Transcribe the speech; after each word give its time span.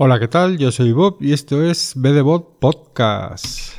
Hola, 0.00 0.20
¿qué 0.20 0.28
tal? 0.28 0.58
Yo 0.58 0.70
soy 0.70 0.92
Bob 0.92 1.16
y 1.18 1.32
esto 1.32 1.60
es 1.60 1.94
BDBot 1.96 2.60
Podcast. 2.60 3.72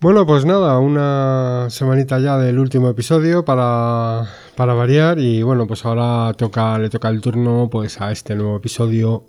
Bueno, 0.00 0.24
pues 0.24 0.46
nada, 0.46 0.78
una 0.78 1.68
semanita 1.68 2.18
ya 2.20 2.38
del 2.38 2.58
último 2.58 2.88
episodio 2.88 3.44
para, 3.44 4.30
variar 4.64 5.18
y 5.18 5.42
bueno, 5.42 5.66
pues 5.66 5.84
ahora 5.84 6.32
toca, 6.34 6.78
le 6.78 6.88
toca 6.88 7.08
el 7.08 7.20
turno 7.20 7.68
pues 7.70 8.00
a 8.00 8.10
este 8.10 8.34
nuevo 8.34 8.56
episodio 8.56 9.24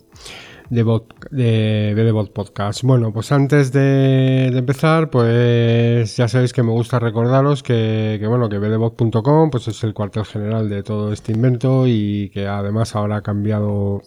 de, 0.69 0.83
bot, 0.83 1.13
de, 1.31 2.11
Bot 2.11 2.31
Podcast. 2.33 2.83
Bueno, 2.83 3.11
pues 3.11 3.31
antes 3.31 3.71
de, 3.71 4.47
empezar, 4.47 5.09
pues 5.09 6.15
ya 6.15 6.27
sabéis 6.27 6.53
que 6.53 6.63
me 6.63 6.71
gusta 6.71 6.99
recordaros 6.99 7.63
que, 7.63 8.23
bueno, 8.27 8.49
que 8.49 8.57
bdbot.com 8.57 9.49
pues 9.49 9.67
es 9.67 9.83
el 9.83 9.93
cuartel 9.93 10.25
general 10.25 10.69
de 10.69 10.83
todo 10.83 11.11
este 11.11 11.33
invento 11.33 11.87
y 11.87 12.29
que 12.33 12.47
además 12.47 12.95
ahora 12.95 13.17
ha 13.17 13.21
cambiado 13.21 14.01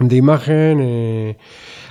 de 0.00 0.16
imagen. 0.16 0.80
Eh, 0.80 1.36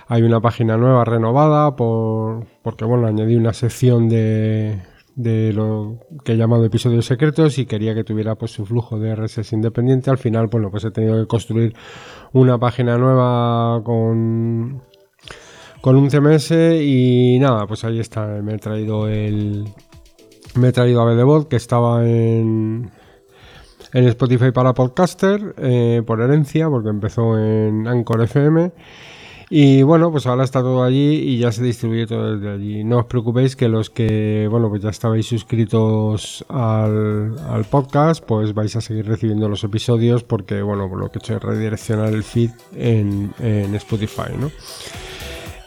hay 0.07 0.23
una 0.23 0.39
página 0.39 0.77
nueva 0.77 1.03
renovada 1.05 1.75
por, 1.75 2.45
porque 2.61 2.85
bueno, 2.85 3.07
añadí 3.07 3.35
una 3.35 3.53
sección 3.53 4.07
de, 4.09 4.79
de 5.17 5.51
lo 5.51 5.97
que 6.23 6.33
he 6.33 6.37
llamado 6.37 6.63
episodios 6.63 7.07
secretos 7.07 7.57
y 7.57 7.65
quería 7.65 7.95
que 7.95 8.03
tuviera 8.03 8.35
pues 8.35 8.51
su 8.51 8.67
flujo 8.67 8.99
de 8.99 9.15
RSS 9.15 9.51
independiente. 9.53 10.11
Al 10.11 10.19
final, 10.19 10.45
bueno, 10.45 10.69
pues 10.69 10.85
he 10.85 10.91
tenido 10.91 11.19
que 11.19 11.27
construir 11.27 11.73
una 12.33 12.59
página 12.59 12.97
nueva 12.99 13.81
con 13.83 14.83
con 15.81 15.95
un 15.95 16.09
CMS 16.09 16.51
y 16.51 17.37
nada, 17.39 17.65
pues 17.65 17.83
ahí 17.83 17.99
está, 17.99 18.27
me 18.43 18.53
he 18.53 18.57
traído 18.59 19.07
el 19.07 19.65
me 20.55 20.69
he 20.69 20.71
traído 20.71 21.01
a 21.01 21.05
BDBot 21.05 21.47
que 21.47 21.55
estaba 21.55 22.07
en 22.07 22.91
en 23.93 24.03
Spotify 24.09 24.51
para 24.51 24.73
podcaster 24.75 25.55
eh, 25.57 26.03
por 26.05 26.21
herencia 26.21 26.69
porque 26.69 26.89
empezó 26.89 27.39
en 27.39 27.87
Anchor 27.87 28.21
FM 28.21 28.71
y 29.49 29.81
bueno, 29.81 30.11
pues 30.11 30.27
ahora 30.27 30.43
está 30.43 30.61
todo 30.61 30.83
allí 30.83 31.15
y 31.15 31.37
ya 31.37 31.51
se 31.51 31.63
distribuye 31.63 32.05
todo 32.05 32.35
desde 32.35 32.53
allí. 32.53 32.83
No 32.83 32.99
os 32.99 33.05
preocupéis 33.05 33.55
que 33.55 33.69
los 33.69 33.89
que, 33.89 34.47
bueno, 34.49 34.69
pues 34.69 34.81
ya 34.81 34.89
estabais 34.89 35.25
suscritos 35.25 36.43
al, 36.49 37.65
podcast, 37.69 38.23
pues 38.25 38.53
vais 38.53 38.75
a 38.75 38.81
seguir 38.81 39.07
recibiendo 39.07 39.47
los 39.47 39.63
episodios 39.63 40.23
porque, 40.23 40.61
bueno, 40.61 40.93
lo 40.93 41.09
que 41.09 41.19
he 41.19 41.21
hecho 41.21 41.37
es 41.37 41.43
redireccionar 41.43 42.13
el 42.13 42.23
feed 42.23 42.51
en, 42.75 43.33
en 43.39 43.73
Spotify, 43.75 44.33
¿no? 44.37 44.51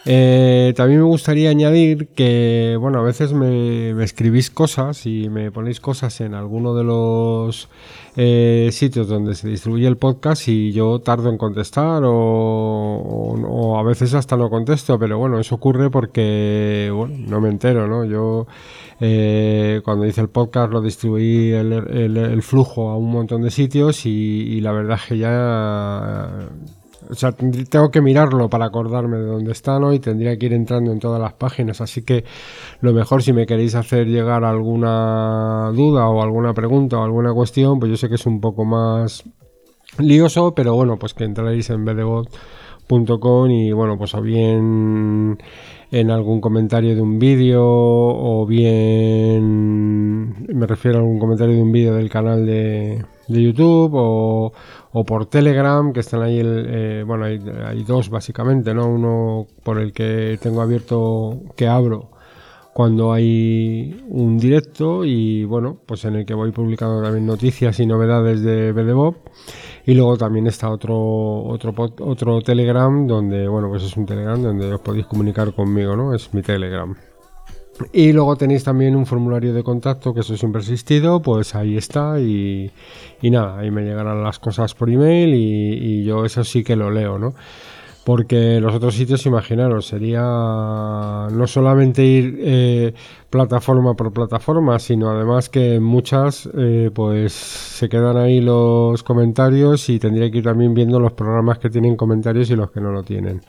Eh, 0.05 0.73
también 0.75 0.99
me 1.01 1.05
gustaría 1.05 1.51
añadir 1.51 2.07
que, 2.09 2.75
bueno, 2.79 2.99
a 2.99 3.03
veces 3.03 3.33
me, 3.33 3.91
escribís 4.03 4.49
cosas 4.49 5.05
y 5.05 5.29
me 5.29 5.51
ponéis 5.51 5.79
cosas 5.79 6.21
en 6.21 6.33
alguno 6.33 6.73
de 6.73 6.83
los 6.83 7.69
eh, 8.15 8.69
sitios 8.71 9.07
donde 9.07 9.35
se 9.35 9.47
distribuye 9.47 9.87
el 9.87 9.97
podcast 9.97 10.47
y 10.47 10.71
yo 10.71 10.99
tardo 10.99 11.29
en 11.29 11.37
contestar 11.37 12.01
o, 12.05 13.77
a 13.77 13.83
veces 13.83 14.15
hasta 14.15 14.35
no 14.37 14.49
contesto, 14.49 14.97
pero 14.97 15.19
bueno, 15.19 15.39
eso 15.39 15.55
ocurre 15.55 15.91
porque, 15.91 16.91
bueno, 16.93 17.15
no 17.27 17.39
me 17.39 17.49
entero, 17.49 17.87
¿no? 17.87 18.03
Yo 18.05 18.47
eh, 18.99 19.81
cuando 19.83 20.05
hice 20.07 20.21
el 20.21 20.29
podcast 20.29 20.71
lo 20.71 20.81
distribuí 20.81 21.51
el, 21.51 22.41
flujo 22.41 22.89
a 22.89 22.97
un 22.97 23.11
montón 23.11 23.43
de 23.43 23.51
sitios 23.51 24.05
y, 24.07 24.09
y 24.09 24.61
la 24.61 24.71
verdad 24.71 24.99
es 25.01 25.09
que 25.09 25.17
ya 25.19 26.49
o 27.09 27.15
sea, 27.15 27.31
tengo 27.31 27.89
que 27.89 28.01
mirarlo 28.01 28.49
para 28.49 28.65
acordarme 28.65 29.17
de 29.17 29.25
dónde 29.25 29.51
están 29.51 29.83
hoy. 29.83 29.99
Tendría 29.99 30.37
que 30.37 30.45
ir 30.45 30.53
entrando 30.53 30.91
en 30.91 30.99
todas 30.99 31.19
las 31.19 31.33
páginas. 31.33 31.81
Así 31.81 32.03
que 32.03 32.23
lo 32.81 32.93
mejor, 32.93 33.23
si 33.23 33.33
me 33.33 33.45
queréis 33.45 33.75
hacer 33.75 34.07
llegar 34.07 34.43
alguna 34.43 35.71
duda 35.73 36.07
o 36.07 36.21
alguna 36.21 36.53
pregunta 36.53 36.97
o 36.97 37.03
alguna 37.03 37.33
cuestión, 37.33 37.79
pues 37.79 37.89
yo 37.91 37.97
sé 37.97 38.07
que 38.09 38.15
es 38.15 38.25
un 38.25 38.39
poco 38.39 38.65
más 38.65 39.23
lioso, 39.97 40.53
pero 40.55 40.75
bueno, 40.75 40.97
pues 40.97 41.13
que 41.13 41.23
entraréis 41.25 41.69
en 41.69 41.85
bdbot.com 41.85 43.49
y 43.49 43.71
bueno, 43.71 43.97
pues 43.97 44.15
o 44.15 44.21
bien 44.21 45.37
en 45.91 46.11
algún 46.11 46.39
comentario 46.39 46.95
de 46.95 47.01
un 47.01 47.19
vídeo 47.19 47.61
o 47.63 48.45
bien 48.47 50.29
me 50.47 50.65
refiero 50.65 50.99
a 50.99 51.01
algún 51.01 51.19
comentario 51.19 51.55
de 51.55 51.61
un 51.61 51.71
vídeo 51.71 51.95
del 51.95 52.09
canal 52.09 52.45
de, 52.45 53.03
de 53.31 53.43
YouTube 53.43 53.91
o, 53.93 54.53
o 54.91 55.03
por 55.05 55.25
Telegram, 55.27 55.93
que 55.93 56.01
están 56.01 56.21
ahí, 56.21 56.39
el, 56.39 56.65
eh, 56.69 57.03
bueno, 57.05 57.25
hay, 57.25 57.39
hay, 57.65 57.83
dos 57.83 58.09
básicamente, 58.09 58.73
¿no? 58.73 58.87
Uno 58.87 59.47
por 59.63 59.79
el 59.79 59.93
que 59.93 60.37
tengo 60.41 60.61
abierto, 60.61 61.39
que 61.55 61.67
abro 61.67 62.11
cuando 62.73 63.11
hay 63.11 64.05
un 64.09 64.37
directo 64.37 65.03
y 65.03 65.43
bueno, 65.43 65.77
pues 65.85 66.05
en 66.05 66.15
el 66.15 66.25
que 66.25 66.33
voy 66.33 66.51
publicando 66.51 67.01
también 67.01 67.25
noticias 67.25 67.79
y 67.79 67.85
novedades 67.85 68.41
de 68.41 68.71
BDBOP. 68.71 69.17
Y 69.85 69.93
luego 69.93 70.15
también 70.17 70.47
está 70.47 70.69
otro, 70.69 71.43
otro, 71.43 71.73
otro 71.99 72.41
Telegram 72.41 73.07
donde, 73.07 73.47
bueno, 73.47 73.67
pues 73.69 73.83
es 73.83 73.97
un 73.97 74.05
Telegram 74.05 74.41
donde 74.41 74.73
os 74.73 74.79
podéis 74.81 75.07
comunicar 75.07 75.53
conmigo, 75.53 75.95
¿no? 75.95 76.13
Es 76.13 76.33
mi 76.33 76.41
Telegram. 76.43 76.95
Y 77.93 78.13
luego 78.13 78.35
tenéis 78.35 78.63
también 78.63 78.95
un 78.95 79.05
formulario 79.05 79.53
de 79.53 79.63
contacto, 79.63 80.13
que 80.13 80.21
eso 80.21 80.35
siempre 80.37 80.59
ha 80.59 80.63
existido, 80.63 81.21
pues 81.21 81.55
ahí 81.55 81.77
está 81.77 82.19
y, 82.19 82.71
nada, 83.23 83.59
ahí 83.59 83.71
me 83.71 83.83
llegarán 83.83 84.23
las 84.23 84.39
cosas 84.39 84.73
por 84.73 84.89
email 84.89 85.33
y, 85.33 86.03
yo 86.03 86.25
eso 86.25 86.43
sí 86.43 86.63
que 86.63 86.75
lo 86.75 86.89
leo, 86.91 87.19
¿no? 87.19 87.33
Porque 88.03 88.59
los 88.59 88.73
otros 88.73 88.95
sitios, 88.95 89.25
imaginaros, 89.27 89.85
sería 89.85 90.21
no 90.21 91.45
solamente 91.45 92.03
ir 92.03 92.39
eh, 92.39 92.93
plataforma 93.29 93.93
por 93.93 94.11
plataforma, 94.11 94.79
sino 94.79 95.11
además 95.11 95.49
que 95.49 95.79
muchas 95.79 96.49
eh, 96.57 96.89
pues 96.93 97.31
se 97.33 97.89
quedan 97.89 98.17
ahí 98.17 98.41
los 98.41 99.03
comentarios 99.03 99.87
y 99.89 99.99
tendría 99.99 100.31
que 100.31 100.39
ir 100.39 100.43
también 100.43 100.73
viendo 100.73 100.99
los 100.99 101.13
programas 101.13 101.59
que 101.59 101.69
tienen 101.69 101.95
comentarios 101.95 102.49
y 102.49 102.55
los 102.55 102.71
que 102.71 102.81
no 102.81 102.91
lo 102.91 103.03
tienen. 103.03 103.41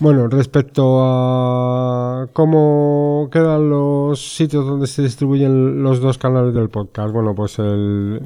Bueno, 0.00 0.26
respecto 0.26 0.98
a 1.02 2.26
cómo 2.32 3.28
quedan 3.30 3.70
los 3.70 4.34
sitios 4.34 4.66
donde 4.66 4.88
se 4.88 5.02
distribuyen 5.02 5.82
los 5.82 6.00
dos 6.00 6.18
canales 6.18 6.52
del 6.52 6.68
podcast, 6.68 7.12
bueno, 7.12 7.34
pues 7.34 7.58
el 7.60 8.20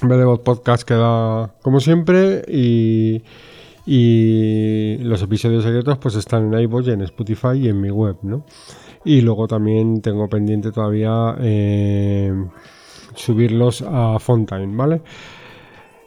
BDBot 0.00 0.44
Podcast 0.44 0.84
queda 0.84 1.52
como 1.62 1.80
siempre 1.80 2.42
y, 2.46 3.22
los 5.02 5.22
episodios 5.22 5.64
secretos 5.64 5.98
pues 5.98 6.14
están 6.14 6.52
en 6.52 6.60
iVoox, 6.60 6.88
en 6.88 7.02
Spotify 7.02 7.56
y 7.56 7.68
en 7.68 7.80
mi 7.80 7.90
web, 7.90 8.16
¿no? 8.22 8.44
Y 9.04 9.22
luego 9.22 9.48
también 9.48 10.00
tengo 10.00 10.28
pendiente 10.28 10.70
todavía 10.70 11.34
eh, 11.40 12.32
subirlos 13.14 13.82
a 13.82 14.18
Fontaine, 14.20 14.76
¿vale? 14.76 15.02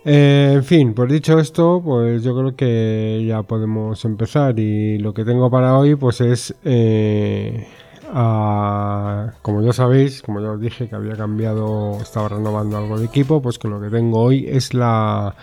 Eh, 0.03 0.53
en 0.56 0.63
fin, 0.63 0.94
pues 0.95 1.12
dicho 1.12 1.38
esto, 1.39 1.81
pues 1.84 2.23
yo 2.23 2.35
creo 2.35 2.56
que 2.56 3.23
ya 3.28 3.44
podemos 3.44 4.03
empezar 4.03 4.59
y 4.59 4.97
lo 4.97 5.13
que 5.13 5.23
tengo 5.23 5.51
para 5.51 5.78
hoy 5.78 5.95
pues 5.95 6.22
es, 6.22 6.56
eh, 6.63 7.67
como 8.12 9.62
ya 9.62 9.73
sabéis, 9.73 10.23
como 10.23 10.41
ya 10.41 10.51
os 10.51 10.59
dije 10.59 10.89
que 10.89 10.95
había 10.95 11.16
cambiado, 11.16 12.00
estaba 12.01 12.29
renovando 12.29 12.78
algo 12.78 12.97
de 12.97 13.06
equipo, 13.06 13.44
pues 13.44 13.59
que 13.59 13.67
lo 13.67 13.79
que 13.79 13.89
tengo 13.89 14.19
hoy 14.19 14.47
es 14.50 14.73
la, 14.73 15.35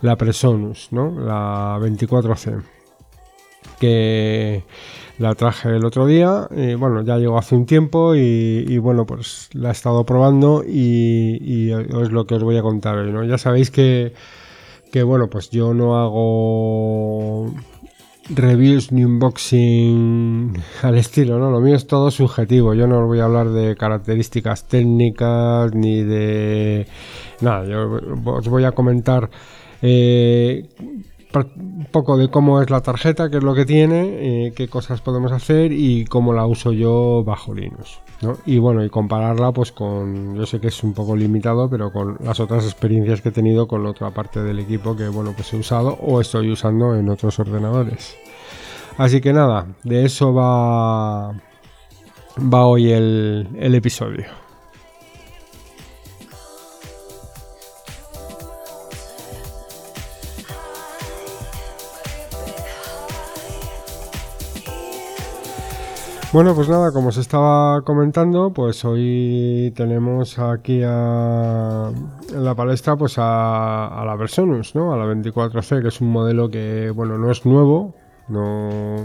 la 0.00 0.16
Presonus, 0.16 0.88
¿no? 0.92 1.10
La 1.20 1.78
24C. 1.78 2.62
Que 3.78 4.64
la 5.18 5.34
traje 5.34 5.70
el 5.70 5.84
otro 5.84 6.06
día, 6.06 6.48
bueno, 6.78 7.02
ya 7.02 7.16
llegó 7.16 7.38
hace 7.38 7.54
un 7.54 7.66
tiempo 7.66 8.14
y, 8.14 8.78
bueno, 8.78 9.06
pues 9.06 9.48
la 9.52 9.70
he 9.70 9.72
estado 9.72 10.04
probando 10.04 10.62
y, 10.66 11.70
es 11.70 12.10
lo 12.12 12.26
que 12.26 12.34
os 12.34 12.42
voy 12.42 12.56
a 12.56 12.62
contar 12.62 12.96
hoy. 12.96 13.28
Ya 13.28 13.38
sabéis 13.38 13.70
que, 13.70 14.12
que 14.92 15.02
bueno, 15.02 15.28
pues 15.28 15.50
yo 15.50 15.74
no 15.74 15.96
hago 15.98 17.52
reviews 18.28 18.92
ni 18.92 19.04
unboxing 19.04 20.52
al 20.82 20.96
estilo, 20.96 21.38
¿no? 21.38 21.50
Lo 21.50 21.60
mío 21.60 21.76
es 21.76 21.86
todo 21.86 22.10
subjetivo. 22.10 22.74
Yo 22.74 22.86
no 22.86 23.00
os 23.00 23.06
voy 23.06 23.20
a 23.20 23.24
hablar 23.24 23.50
de 23.50 23.76
características 23.76 24.66
técnicas 24.66 25.74
ni 25.74 26.02
de 26.02 26.86
nada. 27.40 27.64
Yo 27.66 28.00
os 28.26 28.48
voy 28.48 28.64
a 28.64 28.72
comentar 28.72 29.30
eh, 29.82 30.68
un 31.34 31.88
poco 31.90 32.16
de 32.16 32.28
cómo 32.28 32.62
es 32.62 32.70
la 32.70 32.80
tarjeta, 32.80 33.30
qué 33.30 33.38
es 33.38 33.42
lo 33.42 33.54
que 33.54 33.64
tiene, 33.64 34.46
eh, 34.46 34.52
qué 34.54 34.68
cosas 34.68 35.00
podemos 35.00 35.32
hacer 35.32 35.72
y 35.72 36.04
cómo 36.04 36.32
la 36.32 36.46
uso 36.46 36.72
yo 36.72 37.22
bajo 37.24 37.54
Linux. 37.54 38.00
Y 38.46 38.58
bueno, 38.58 38.82
y 38.82 38.88
compararla 38.88 39.52
pues 39.52 39.72
con, 39.72 40.36
yo 40.36 40.46
sé 40.46 40.58
que 40.58 40.68
es 40.68 40.82
un 40.82 40.94
poco 40.94 41.14
limitado, 41.14 41.68
pero 41.68 41.92
con 41.92 42.16
las 42.20 42.40
otras 42.40 42.64
experiencias 42.64 43.20
que 43.20 43.28
he 43.28 43.32
tenido 43.32 43.68
con 43.68 43.84
otra 43.86 44.10
parte 44.10 44.42
del 44.42 44.58
equipo 44.58 44.96
que 44.96 45.08
bueno, 45.08 45.32
pues 45.36 45.52
he 45.52 45.56
usado 45.58 45.98
o 46.00 46.20
estoy 46.20 46.50
usando 46.50 46.94
en 46.96 47.08
otros 47.10 47.38
ordenadores. 47.38 48.16
Así 48.96 49.20
que 49.20 49.34
nada, 49.34 49.66
de 49.84 50.06
eso 50.06 50.32
va, 50.32 51.32
va 52.38 52.66
hoy 52.66 52.90
el, 52.92 53.48
el 53.58 53.74
episodio. 53.74 54.45
Bueno, 66.36 66.54
pues 66.54 66.68
nada, 66.68 66.92
como 66.92 67.08
os 67.08 67.16
estaba 67.16 67.80
comentando, 67.80 68.50
pues 68.50 68.84
hoy 68.84 69.72
tenemos 69.74 70.38
aquí 70.38 70.82
a, 70.84 71.90
en 72.30 72.44
la 72.44 72.54
palestra 72.54 72.94
pues 72.94 73.14
a, 73.16 74.02
la 74.04 74.16
Versonus, 74.16 74.74
¿no? 74.74 74.92
A 74.92 74.98
la 74.98 75.06
24C, 75.06 75.80
que 75.80 75.88
es 75.88 75.98
un 76.02 76.10
modelo 76.10 76.50
que, 76.50 76.92
bueno, 76.94 77.16
no 77.16 77.30
es 77.30 77.46
nuevo, 77.46 77.94
no, 78.28 78.96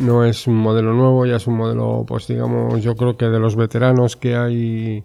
no 0.00 0.24
es 0.24 0.48
un 0.48 0.56
modelo 0.56 0.92
nuevo, 0.92 1.24
ya 1.24 1.36
es 1.36 1.46
un 1.46 1.56
modelo, 1.56 2.04
pues 2.04 2.26
digamos, 2.26 2.82
yo 2.82 2.96
creo 2.96 3.16
que 3.16 3.26
de 3.26 3.38
los 3.38 3.54
veteranos 3.54 4.16
que 4.16 4.34
hay 4.34 5.04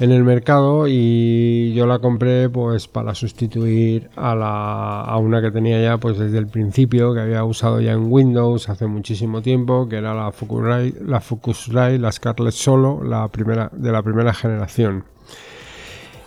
en 0.00 0.12
el 0.12 0.24
mercado 0.24 0.86
y 0.88 1.74
yo 1.74 1.86
la 1.86 1.98
compré 1.98 2.48
pues 2.48 2.88
para 2.88 3.14
sustituir 3.14 4.08
a, 4.16 4.34
la, 4.34 5.02
a 5.02 5.18
una 5.18 5.42
que 5.42 5.50
tenía 5.50 5.80
ya 5.80 5.98
pues 5.98 6.18
desde 6.18 6.38
el 6.38 6.46
principio 6.46 7.12
que 7.12 7.20
había 7.20 7.44
usado 7.44 7.82
ya 7.82 7.92
en 7.92 8.10
Windows 8.10 8.70
hace 8.70 8.86
muchísimo 8.86 9.42
tiempo 9.42 9.88
que 9.90 9.96
era 9.96 10.14
la 10.14 10.32
Focusrite 10.32 11.04
la 11.04 11.20
Focusrite 11.20 11.98
la 11.98 12.10
Scarlett 12.10 12.54
Solo 12.54 13.04
la 13.04 13.28
primera 13.28 13.70
de 13.74 13.92
la 13.92 14.02
primera 14.02 14.32
generación 14.32 15.04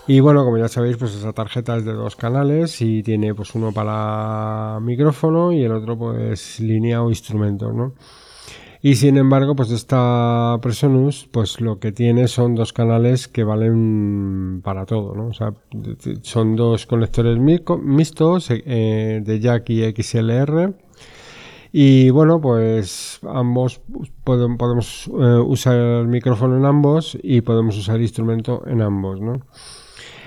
y 0.05 0.19
bueno 0.19 0.45
como 0.45 0.59
ya 0.59 0.67
sabéis 0.67 0.97
pues 0.97 1.15
esa 1.15 1.33
tarjeta 1.33 1.75
es 1.75 1.83
de 1.83 1.93
dos 1.93 2.15
canales 2.15 2.79
y 2.79 3.01
tiene 3.01 3.33
pues 3.33 3.55
uno 3.55 3.71
para 3.71 4.77
micrófono 4.81 5.51
y 5.51 5.63
el 5.63 5.71
otro 5.71 5.97
pues 5.97 6.59
línea 6.59 7.01
o 7.01 7.09
instrumento 7.09 7.73
¿no? 7.73 7.93
Y 8.85 8.95
sin 8.95 9.15
embargo, 9.15 9.55
pues 9.55 9.71
esta 9.71 10.59
Presonus, 10.61 11.29
pues 11.31 11.61
lo 11.61 11.79
que 11.79 11.93
tiene 11.93 12.27
son 12.27 12.53
dos 12.53 12.73
canales 12.73 13.29
que 13.29 13.45
valen 13.45 14.59
para 14.61 14.85
todo, 14.85 15.15
¿no? 15.15 15.27
O 15.27 15.33
sea, 15.33 15.53
son 16.21 16.57
dos 16.57 16.85
conectores 16.85 17.39
mixtos 17.39 18.49
eh, 18.49 19.21
de 19.23 19.39
jack 19.39 19.69
y 19.69 19.89
XLR. 19.89 20.73
Y 21.71 22.09
bueno, 22.09 22.41
pues 22.41 23.21
ambos 23.25 23.79
podemos 24.25 25.07
eh, 25.07 25.41
usar 25.47 25.77
el 25.77 26.09
micrófono 26.09 26.57
en 26.57 26.65
ambos 26.65 27.17
y 27.23 27.39
podemos 27.39 27.77
usar 27.77 28.01
instrumento 28.01 28.63
en 28.67 28.81
ambos, 28.81 29.21
¿no? 29.21 29.39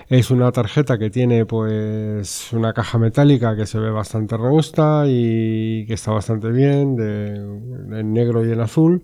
Es 0.08 0.30
una 0.30 0.52
tarjeta 0.52 0.98
que 0.98 1.10
tiene 1.10 1.46
pues 1.46 2.52
una 2.52 2.72
caja 2.72 2.96
metálica 2.96 3.56
que 3.56 3.66
se 3.66 3.80
ve 3.80 3.90
bastante 3.90 4.36
robusta 4.36 5.02
y 5.08 5.84
que 5.86 5.94
está 5.94 6.12
bastante 6.12 6.52
bien, 6.52 6.96
en 7.00 8.12
negro 8.12 8.46
y 8.46 8.52
en 8.52 8.60
azul. 8.60 9.02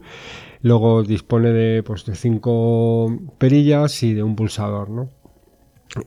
Luego 0.60 1.02
dispone 1.02 1.50
de 1.50 1.82
pues 1.82 2.04
de 2.04 2.14
cinco 2.14 3.18
perillas 3.38 4.00
y 4.04 4.14
de 4.14 4.22
un 4.22 4.36
pulsador, 4.36 4.90
¿no? 4.90 5.10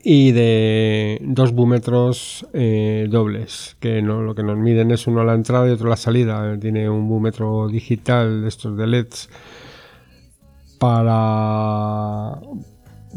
y 0.02 0.32
de 0.32 1.20
dos 1.22 1.52
búmetros 1.52 2.48
eh, 2.54 3.08
dobles, 3.10 3.78
que 3.80 4.02
no, 4.02 4.22
lo 4.22 4.34
que 4.34 4.44
nos 4.44 4.58
miden 4.58 4.92
es 4.92 5.06
uno 5.08 5.22
a 5.22 5.26
la 5.26 5.34
entrada 5.34 5.68
y 5.68 5.72
otro 5.72 5.88
a 5.88 5.90
la 5.92 5.98
salida. 5.98 6.58
Tiene 6.58 6.90
un 6.90 7.10
búmetro 7.10 7.68
digital 7.68 8.44
de 8.44 8.48
estos 8.48 8.78
de 8.78 8.88
LEDs 8.88 9.30
para, 10.80 12.40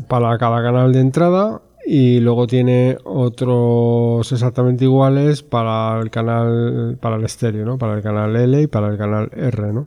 para 0.08 0.36
cada 0.38 0.60
canal 0.60 0.92
de 0.92 1.00
entrada 1.00 1.62
y 1.90 2.20
luego 2.20 2.46
tiene 2.46 2.99
otros 3.05 4.31
exactamente 4.31 4.85
iguales 4.85 5.43
para 5.43 5.99
el 6.02 6.11
canal 6.11 6.99
para 7.00 7.17
el 7.17 7.25
estéreo 7.25 7.64
¿no? 7.64 7.79
para 7.79 7.94
el 7.94 8.02
canal 8.02 8.37
L 8.37 8.61
y 8.61 8.67
para 8.67 8.88
el 8.88 8.99
canal 8.99 9.31
R 9.35 9.73
¿no? 9.73 9.87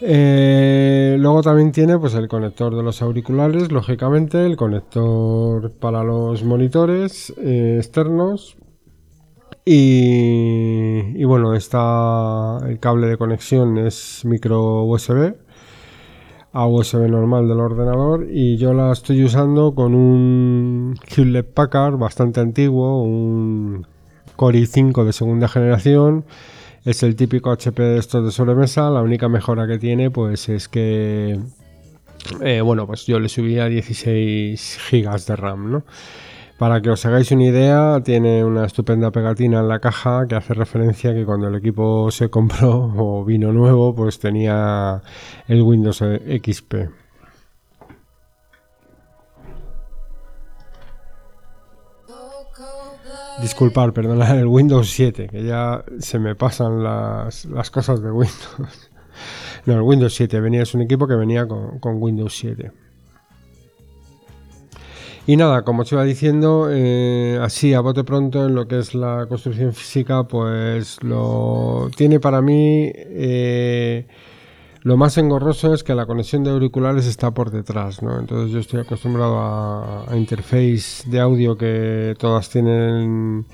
Eh, 0.00 1.14
luego 1.20 1.42
también 1.44 1.70
tiene 1.70 1.96
pues 1.96 2.14
el 2.14 2.26
conector 2.26 2.74
de 2.74 2.82
los 2.82 3.02
auriculares 3.02 3.70
lógicamente 3.70 4.44
el 4.44 4.56
conector 4.56 5.70
para 5.74 6.02
los 6.02 6.42
monitores 6.42 7.32
eh, 7.38 7.76
externos 7.78 8.56
y, 9.64 11.20
y 11.20 11.22
bueno 11.22 11.54
está 11.54 12.58
el 12.68 12.80
cable 12.80 13.06
de 13.06 13.16
conexión 13.16 13.78
es 13.78 14.24
micro 14.24 14.82
USB 14.82 15.36
a 16.58 16.66
USB 16.66 17.08
normal 17.08 17.46
del 17.46 17.60
ordenador 17.60 18.26
y 18.28 18.56
yo 18.56 18.74
la 18.74 18.90
estoy 18.90 19.22
usando 19.22 19.76
con 19.76 19.94
un 19.94 20.98
Hewlett 21.06 21.54
Packard 21.54 21.96
bastante 21.96 22.40
antiguo, 22.40 23.00
un 23.00 23.86
Core 24.34 24.58
i5 24.58 25.04
de 25.04 25.12
segunda 25.12 25.46
generación. 25.46 26.24
Es 26.84 27.04
el 27.04 27.14
típico 27.14 27.52
HP 27.52 27.80
de 27.80 27.98
estos 27.98 28.24
de 28.24 28.32
sobremesa. 28.32 28.90
La 28.90 29.02
única 29.02 29.28
mejora 29.28 29.68
que 29.68 29.78
tiene 29.78 30.10
pues 30.10 30.48
es 30.48 30.68
que 30.68 31.38
eh, 32.40 32.60
bueno, 32.60 32.88
pues 32.88 33.06
yo 33.06 33.20
le 33.20 33.28
subí 33.28 33.60
a 33.60 33.66
16 33.66 34.80
GB 34.90 35.26
de 35.26 35.36
RAM, 35.36 35.70
¿no? 35.70 35.84
Para 36.58 36.82
que 36.82 36.90
os 36.90 37.06
hagáis 37.06 37.30
una 37.30 37.44
idea, 37.44 38.00
tiene 38.02 38.44
una 38.44 38.66
estupenda 38.66 39.12
pegatina 39.12 39.60
en 39.60 39.68
la 39.68 39.78
caja 39.78 40.26
que 40.26 40.34
hace 40.34 40.54
referencia 40.54 41.12
a 41.12 41.14
que 41.14 41.24
cuando 41.24 41.46
el 41.46 41.54
equipo 41.54 42.10
se 42.10 42.30
compró 42.30 42.92
o 42.96 43.24
vino 43.24 43.52
nuevo, 43.52 43.94
pues 43.94 44.18
tenía 44.18 45.00
el 45.46 45.62
Windows 45.62 45.98
XP. 45.98 46.74
Disculpar, 53.40 53.92
perdonad, 53.92 54.36
el 54.40 54.48
Windows 54.48 54.90
7, 54.90 55.28
que 55.28 55.44
ya 55.44 55.84
se 56.00 56.18
me 56.18 56.34
pasan 56.34 56.82
las, 56.82 57.70
cosas 57.70 58.02
de 58.02 58.10
Windows. 58.10 58.90
No, 59.66 59.74
el 59.74 59.82
Windows 59.82 60.14
7 60.14 60.40
venía, 60.40 60.62
es 60.62 60.72
un 60.74 60.82
equipo 60.82 61.06
que 61.06 61.14
venía 61.16 61.46
con, 61.46 61.80
con 61.80 62.00
Windows 62.00 62.38
7. 62.38 62.70
Y 65.28 65.36
nada, 65.36 65.60
como 65.62 65.82
os 65.82 65.92
iba 65.92 66.04
diciendo, 66.04 66.68
eh, 66.70 67.38
así 67.42 67.74
a 67.74 67.80
bote 67.80 68.02
pronto 68.02 68.46
en 68.46 68.54
lo 68.54 68.66
que 68.66 68.78
es 68.78 68.94
la 68.94 69.26
construcción 69.28 69.74
física, 69.74 70.24
pues 70.24 70.96
lo 71.02 71.90
tiene 71.94 72.18
para 72.18 72.40
mí 72.40 72.90
eh, 72.94 74.06
lo 74.84 74.96
más 74.96 75.18
engorroso 75.18 75.74
es 75.74 75.84
que 75.84 75.94
la 75.94 76.06
conexión 76.06 76.44
de 76.44 76.50
auriculares 76.50 77.04
está 77.04 77.30
por 77.32 77.50
detrás, 77.50 78.02
¿no? 78.02 78.18
Entonces 78.18 78.52
yo 78.52 78.58
estoy 78.58 78.80
acostumbrado 78.80 79.38
a, 79.38 80.10
a 80.10 80.16
interface 80.16 81.06
de 81.10 81.20
audio 81.20 81.58
que 81.58 82.14
todas 82.18 82.48
tienen 82.48 83.44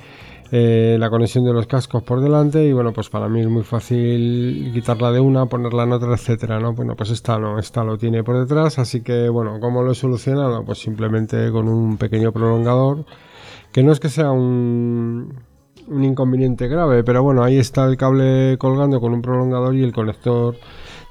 eh, 0.51 0.97
la 0.99 1.11
conexión 1.11 1.45
de 1.45 1.53
los 1.53 1.67
cascos 1.67 2.03
por 2.03 2.21
delante 2.21 2.65
y 2.65 2.73
bueno, 2.73 2.93
pues 2.93 3.09
para 3.09 3.29
mí 3.29 3.41
es 3.41 3.49
muy 3.49 3.63
fácil 3.63 4.71
quitarla 4.73 5.11
de 5.11 5.21
una, 5.21 5.47
ponerla 5.47 5.85
en 5.85 5.93
otra, 5.93 6.15
etcétera, 6.15 6.61
¿no? 6.61 6.75
Bueno, 6.75 6.95
pues 6.97 7.11
esta 7.11 7.39
no, 7.39 7.59
esta 7.59 7.83
lo 7.83 7.99
tiene 7.99 8.23
por 8.23 8.39
detrás, 8.39 8.79
así 8.79 9.03
que 9.03 9.29
bueno, 9.29 9.59
¿cómo 9.61 9.83
lo 9.83 9.93
he 9.93 9.95
solucionado? 9.95 10.65
Pues 10.65 10.79
simplemente 10.79 11.51
con 11.51 11.69
un 11.69 11.97
pequeño 11.97 12.33
prolongador, 12.33 13.05
que 13.73 13.83
no 13.83 13.93
es 13.93 14.01
que 14.01 14.09
sea 14.09 14.31
un, 14.31 15.35
un 15.89 16.05
inconveniente 16.05 16.69
grave, 16.69 17.05
pero 17.05 17.23
bueno, 17.23 17.43
ahí 17.43 17.59
está 17.59 17.85
el 17.87 17.97
cable 17.97 18.57
colgando 18.59 19.01
con 19.01 19.13
un 19.13 19.23
prolongador 19.23 19.75
y 19.75 19.83
el 19.83 19.93
conector 19.93 20.57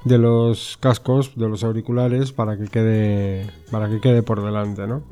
de 0.04 0.18
los 0.18 0.76
cascos, 0.78 1.32
de 1.36 1.48
los 1.48 1.64
auriculares, 1.64 2.32
para 2.32 2.56
que 2.56 2.66
quede, 2.68 3.46
para 3.70 3.88
que 3.88 4.00
quede 4.00 4.22
por 4.22 4.44
delante, 4.44 4.86
¿no? 4.86 5.02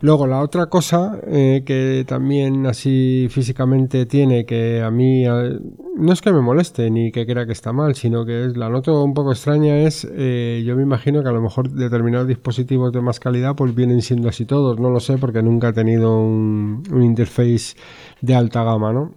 Luego, 0.00 0.28
la 0.28 0.40
otra 0.40 0.66
cosa 0.66 1.18
eh, 1.26 1.64
que 1.66 2.04
también 2.06 2.66
así 2.66 3.26
físicamente 3.30 4.06
tiene, 4.06 4.46
que 4.46 4.80
a 4.80 4.92
mí 4.92 5.24
no 5.24 6.12
es 6.12 6.22
que 6.22 6.32
me 6.32 6.40
moleste 6.40 6.88
ni 6.88 7.10
que 7.10 7.26
crea 7.26 7.46
que 7.46 7.52
está 7.52 7.72
mal, 7.72 7.96
sino 7.96 8.24
que 8.24 8.46
es, 8.46 8.56
la 8.56 8.68
noto 8.68 9.02
un 9.02 9.12
poco 9.12 9.32
extraña, 9.32 9.76
es 9.78 10.06
eh, 10.08 10.62
yo 10.64 10.76
me 10.76 10.82
imagino 10.82 11.20
que 11.24 11.28
a 11.28 11.32
lo 11.32 11.42
mejor 11.42 11.70
determinados 11.70 12.28
dispositivos 12.28 12.92
de 12.92 13.00
más 13.00 13.18
calidad 13.18 13.56
pues 13.56 13.74
vienen 13.74 14.00
siendo 14.02 14.28
así 14.28 14.44
todos, 14.44 14.78
no 14.78 14.90
lo 14.90 15.00
sé 15.00 15.18
porque 15.18 15.42
nunca 15.42 15.70
he 15.70 15.72
tenido 15.72 16.16
un, 16.16 16.84
un 16.92 17.02
interface 17.02 17.74
de 18.20 18.36
alta 18.36 18.62
gama, 18.62 18.92
¿no? 18.92 19.14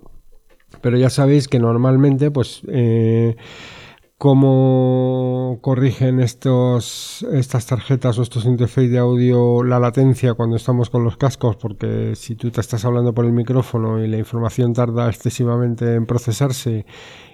Pero 0.82 0.98
ya 0.98 1.12
sabéis 1.12 1.48
que 1.48 1.60
normalmente 1.60 2.32
pues... 2.32 2.64
Cómo 4.22 5.58
corrigen 5.62 6.20
estos, 6.20 7.26
estas 7.34 7.66
tarjetas 7.66 8.20
o 8.20 8.22
estos 8.22 8.46
interfaces 8.46 8.92
de 8.92 9.00
audio 9.00 9.64
la 9.64 9.80
latencia 9.80 10.36
cuando 10.36 10.58
estamos 10.58 10.92
con 10.92 11.04
los 11.04 11.18
cascos, 11.18 11.56
porque 11.56 12.14
si 12.16 12.36
tú 12.36 12.52
te 12.52 12.62
estás 12.62 12.86
hablando 12.86 13.16
por 13.16 13.26
el 13.26 13.32
micrófono 13.32 14.00
y 14.00 14.08
la 14.08 14.20
información 14.20 14.74
tarda 14.74 15.10
excesivamente 15.10 15.96
en 15.96 16.06
procesarse 16.06 16.86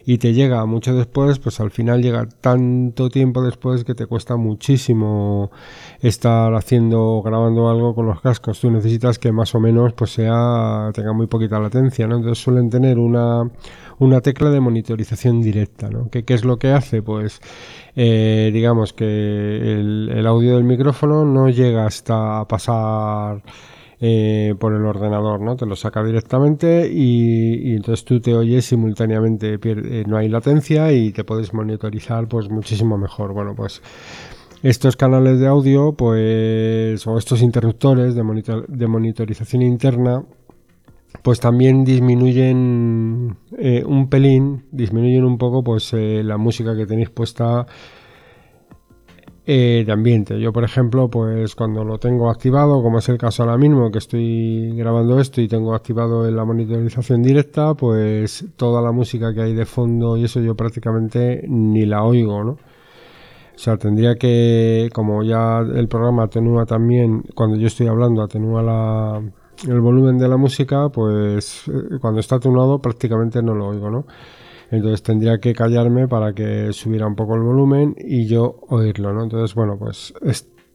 y 0.05 0.19
te 0.19 0.33
llega 0.33 0.65
mucho 0.65 0.95
después, 0.95 1.39
pues 1.39 1.59
al 1.59 1.69
final 1.69 2.01
llega 2.01 2.29
tanto 2.39 3.09
tiempo 3.09 3.43
después 3.43 3.83
que 3.83 3.93
te 3.93 4.05
cuesta 4.05 4.37
muchísimo 4.37 5.51
estar 5.99 6.53
haciendo, 6.53 7.21
grabando 7.21 7.69
algo 7.69 7.93
con 7.93 8.05
los 8.05 8.21
cascos. 8.21 8.61
Tú 8.61 8.71
necesitas 8.71 9.19
que 9.19 9.33
más 9.33 9.53
o 9.53 9.59
menos 9.59 9.91
pues 9.91 10.11
sea, 10.13 10.91
tenga 10.93 11.11
muy 11.11 11.27
poquita 11.27 11.59
latencia, 11.59 12.07
¿no? 12.07 12.15
Entonces 12.15 12.41
suelen 12.41 12.69
tener 12.69 12.97
una, 12.97 13.51
una 13.99 14.21
tecla 14.21 14.49
de 14.49 14.59
monitorización 14.59 15.41
directa, 15.41 15.89
¿no? 15.89 16.09
¿Qué, 16.09 16.23
es 16.27 16.45
lo 16.45 16.57
que 16.57 16.69
hace? 16.69 17.01
Pues 17.01 17.39
eh, 17.95 18.51
digamos 18.53 18.93
que 18.93 19.05
el, 19.05 20.27
audio 20.27 20.55
del 20.55 20.63
micrófono 20.63 21.25
no 21.25 21.49
llega 21.49 21.85
hasta 21.85 22.45
pasar 22.45 23.41
eh, 23.99 24.53
por 24.59 24.73
el 24.73 24.85
ordenador, 24.85 25.41
¿no? 25.41 25.55
Te 25.55 25.65
lo 25.65 25.75
saca 25.75 26.03
directamente 26.03 26.87
y, 26.91 27.75
entonces 27.75 28.05
tú 28.05 28.19
te 28.19 28.35
oyes 28.35 28.65
simultáneamente, 28.65 29.57
eh, 29.61 30.03
no 30.07 30.17
hay 30.17 30.29
latencia 30.29 30.91
y 30.91 31.11
te 31.11 31.23
puedes 31.23 31.53
monitorizar 31.53 32.27
pues 32.27 32.49
muchísimo 32.49 32.97
mejor. 32.97 33.33
Bueno, 33.33 33.55
pues 33.55 33.81
estos 34.61 34.95
canales 34.95 35.39
de 35.39 35.47
audio, 35.47 35.93
pues, 35.93 37.05
o 37.07 37.17
estos 37.17 37.41
interruptores 37.41 38.15
de, 38.15 38.65
de 38.67 38.87
monitorización 38.87 39.61
interna, 39.63 40.23
pues 41.27 41.41
también 41.41 41.83
disminuyen 41.83 43.35
eh, 43.57 43.83
un 43.85 44.07
pelín, 44.07 44.63
disminuyen 44.71 45.25
un 45.25 45.37
poco 45.37 45.61
pues 45.61 45.91
eh, 45.91 46.21
la 46.23 46.37
música 46.37 46.73
que 46.73 46.85
tenéis 46.85 47.09
puesta 47.09 47.65
eh, 49.45 49.83
de 49.85 49.91
ambiente. 49.91 50.39
Yo, 50.39 50.53
por 50.53 50.63
ejemplo, 50.63 51.09
pues 51.09 51.53
cuando 51.53 51.83
lo 51.83 51.97
tengo 51.97 52.29
activado, 52.29 52.81
como 52.81 52.99
es 52.99 53.09
el 53.09 53.17
caso 53.17 53.43
ahora 53.43 53.57
mismo 53.57 53.91
que 53.91 53.97
estoy 53.97 54.71
grabando 54.77 55.19
esto 55.19 55.41
y 55.41 55.49
tengo 55.49 55.75
activado 55.75 56.31
la 56.31 56.45
monitorización 56.45 57.21
directa, 57.21 57.73
pues 57.73 58.45
toda 58.55 58.81
la 58.81 58.93
música 58.93 59.33
que 59.33 59.41
hay 59.41 59.53
de 59.53 59.65
fondo 59.65 60.15
y 60.15 60.23
eso 60.23 60.39
yo 60.39 60.55
prácticamente 60.55 61.43
ni 61.45 61.85
la 61.85 62.05
oigo, 62.05 62.41
¿no? 62.41 62.51
O 62.51 63.59
sea, 63.59 63.75
tendría 63.75 64.15
que, 64.15 64.89
como 64.93 65.23
ya 65.23 65.59
el 65.59 65.89
programa 65.89 66.23
atenúa 66.23 66.65
también, 66.65 67.23
cuando 67.35 67.57
yo 67.57 67.67
estoy 67.67 67.87
hablando, 67.87 68.21
atenúa 68.21 68.63
la, 68.63 69.21
el 69.67 69.81
volumen 69.81 70.17
de 70.17 70.27
la 70.27 70.37
música, 70.37 70.89
pues 70.89 71.67
eh, 71.67 71.97
cuando 71.99 72.19
está 72.19 72.35
atenuado 72.35 72.79
prácticamente 72.79 73.41
no 73.41 73.55
lo 73.55 73.67
oigo, 73.67 73.89
¿no? 73.89 74.05
Entonces 74.69 75.01
tendría 75.01 75.39
que 75.39 75.53
callarme 75.53 76.07
para 76.07 76.33
que 76.33 76.73
subiera 76.73 77.07
un 77.07 77.15
poco 77.15 77.35
el 77.35 77.41
volumen 77.41 77.95
y 77.97 78.27
yo 78.27 78.59
oírlo, 78.67 79.13
¿no? 79.13 79.23
Entonces, 79.23 79.55
bueno, 79.55 79.77
pues 79.79 80.13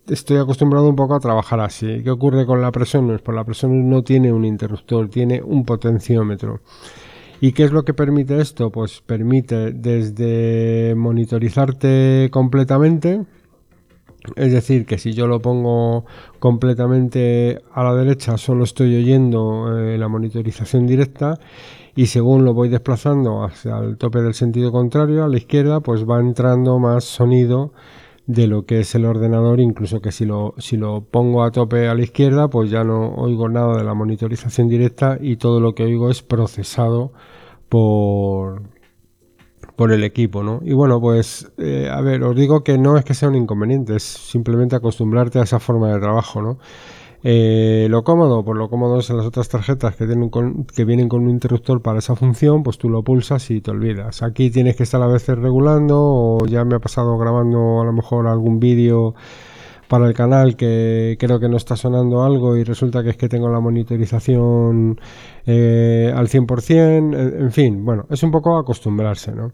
estoy 0.08 0.38
acostumbrado 0.38 0.88
un 0.88 0.96
poco 0.96 1.14
a 1.14 1.20
trabajar 1.20 1.60
así. 1.60 2.02
¿Qué 2.02 2.10
ocurre 2.10 2.46
con 2.46 2.62
la 2.62 2.72
presión? 2.72 3.20
Pues 3.22 3.34
la 3.34 3.44
presión 3.44 3.88
no 3.88 4.02
tiene 4.02 4.32
un 4.32 4.44
interruptor, 4.44 5.08
tiene 5.08 5.42
un 5.42 5.64
potenciómetro. 5.64 6.60
¿Y 7.40 7.52
qué 7.52 7.64
es 7.64 7.72
lo 7.72 7.84
que 7.84 7.92
permite 7.92 8.40
esto? 8.40 8.70
Pues 8.70 9.00
permite 9.00 9.72
desde 9.72 10.94
monitorizarte 10.96 12.28
completamente, 12.30 13.26
es 14.36 14.52
decir, 14.52 14.86
que 14.86 14.98
si 14.98 15.12
yo 15.12 15.26
lo 15.26 15.40
pongo 15.40 16.04
completamente 16.38 17.60
a 17.72 17.84
la 17.84 17.94
derecha, 17.94 18.38
solo 18.38 18.64
estoy 18.64 18.96
oyendo 18.96 19.78
eh, 19.78 19.98
la 19.98 20.08
monitorización 20.08 20.86
directa 20.86 21.38
y 21.94 22.06
según 22.06 22.44
lo 22.44 22.54
voy 22.54 22.68
desplazando 22.68 23.44
hacia 23.44 23.78
el 23.78 23.96
tope 23.98 24.20
del 24.22 24.34
sentido 24.34 24.72
contrario, 24.72 25.24
a 25.24 25.28
la 25.28 25.36
izquierda, 25.36 25.80
pues 25.80 26.08
va 26.08 26.20
entrando 26.20 26.78
más 26.78 27.04
sonido 27.04 27.72
de 28.26 28.46
lo 28.46 28.64
que 28.64 28.80
es 28.80 28.94
el 28.94 29.04
ordenador, 29.04 29.60
incluso 29.60 30.00
que 30.00 30.12
si 30.12 30.24
lo, 30.24 30.54
si 30.58 30.76
lo 30.76 31.02
pongo 31.02 31.42
a 31.42 31.50
tope 31.50 31.88
a 31.88 31.94
la 31.94 32.02
izquierda, 32.02 32.48
pues 32.48 32.70
ya 32.70 32.84
no 32.84 33.14
oigo 33.14 33.48
nada 33.48 33.76
de 33.76 33.84
la 33.84 33.94
monitorización 33.94 34.68
directa 34.68 35.18
y 35.20 35.36
todo 35.36 35.60
lo 35.60 35.74
que 35.74 35.82
oigo 35.82 36.10
es 36.10 36.22
procesado 36.22 37.12
por, 37.68 38.62
por 39.82 39.90
el 39.90 40.04
equipo, 40.04 40.44
¿no? 40.44 40.60
Y 40.62 40.74
bueno, 40.74 41.00
pues, 41.00 41.50
eh, 41.58 41.88
a 41.90 42.00
ver, 42.02 42.22
os 42.22 42.36
digo 42.36 42.62
que 42.62 42.78
no 42.78 42.96
es 42.96 43.04
que 43.04 43.14
sea 43.14 43.28
un 43.28 43.34
inconveniente, 43.34 43.96
es 43.96 44.04
simplemente 44.04 44.76
acostumbrarte 44.76 45.40
a 45.40 45.42
esa 45.42 45.58
forma 45.58 45.92
de 45.92 45.98
trabajo, 45.98 46.40
¿no? 46.40 46.58
Eh, 47.24 47.88
lo 47.90 48.04
cómodo, 48.04 48.44
pues 48.44 48.56
lo 48.56 48.68
cómodo 48.68 49.00
es 49.00 49.10
en 49.10 49.16
las 49.16 49.26
otras 49.26 49.48
tarjetas 49.48 49.96
que, 49.96 50.06
tienen 50.06 50.30
que 50.72 50.84
vienen 50.84 51.08
con 51.08 51.24
un 51.24 51.30
interruptor 51.30 51.82
para 51.82 51.98
esa 51.98 52.14
función, 52.14 52.62
pues 52.62 52.78
tú 52.78 52.88
lo 52.88 53.02
pulsas 53.02 53.50
y 53.50 53.60
te 53.60 53.72
olvidas. 53.72 54.22
Aquí 54.22 54.52
tienes 54.52 54.76
que 54.76 54.84
estar 54.84 55.02
a 55.02 55.08
veces 55.08 55.36
regulando 55.36 55.96
o 55.98 56.46
ya 56.46 56.64
me 56.64 56.76
ha 56.76 56.78
pasado 56.78 57.18
grabando 57.18 57.80
a 57.80 57.84
lo 57.84 57.92
mejor 57.92 58.28
algún 58.28 58.60
vídeo 58.60 59.16
para 59.92 60.06
el 60.06 60.14
canal 60.14 60.56
que 60.56 61.18
creo 61.20 61.38
que 61.38 61.50
no 61.50 61.58
está 61.58 61.76
sonando 61.76 62.22
algo 62.22 62.56
y 62.56 62.64
resulta 62.64 63.02
que 63.02 63.10
es 63.10 63.18
que 63.18 63.28
tengo 63.28 63.50
la 63.50 63.60
monitorización 63.60 64.98
eh, 65.44 66.10
al 66.16 66.28
100%, 66.28 67.38
en 67.38 67.52
fin, 67.52 67.84
bueno, 67.84 68.06
es 68.08 68.22
un 68.22 68.30
poco 68.30 68.56
acostumbrarse, 68.56 69.32
¿no? 69.32 69.52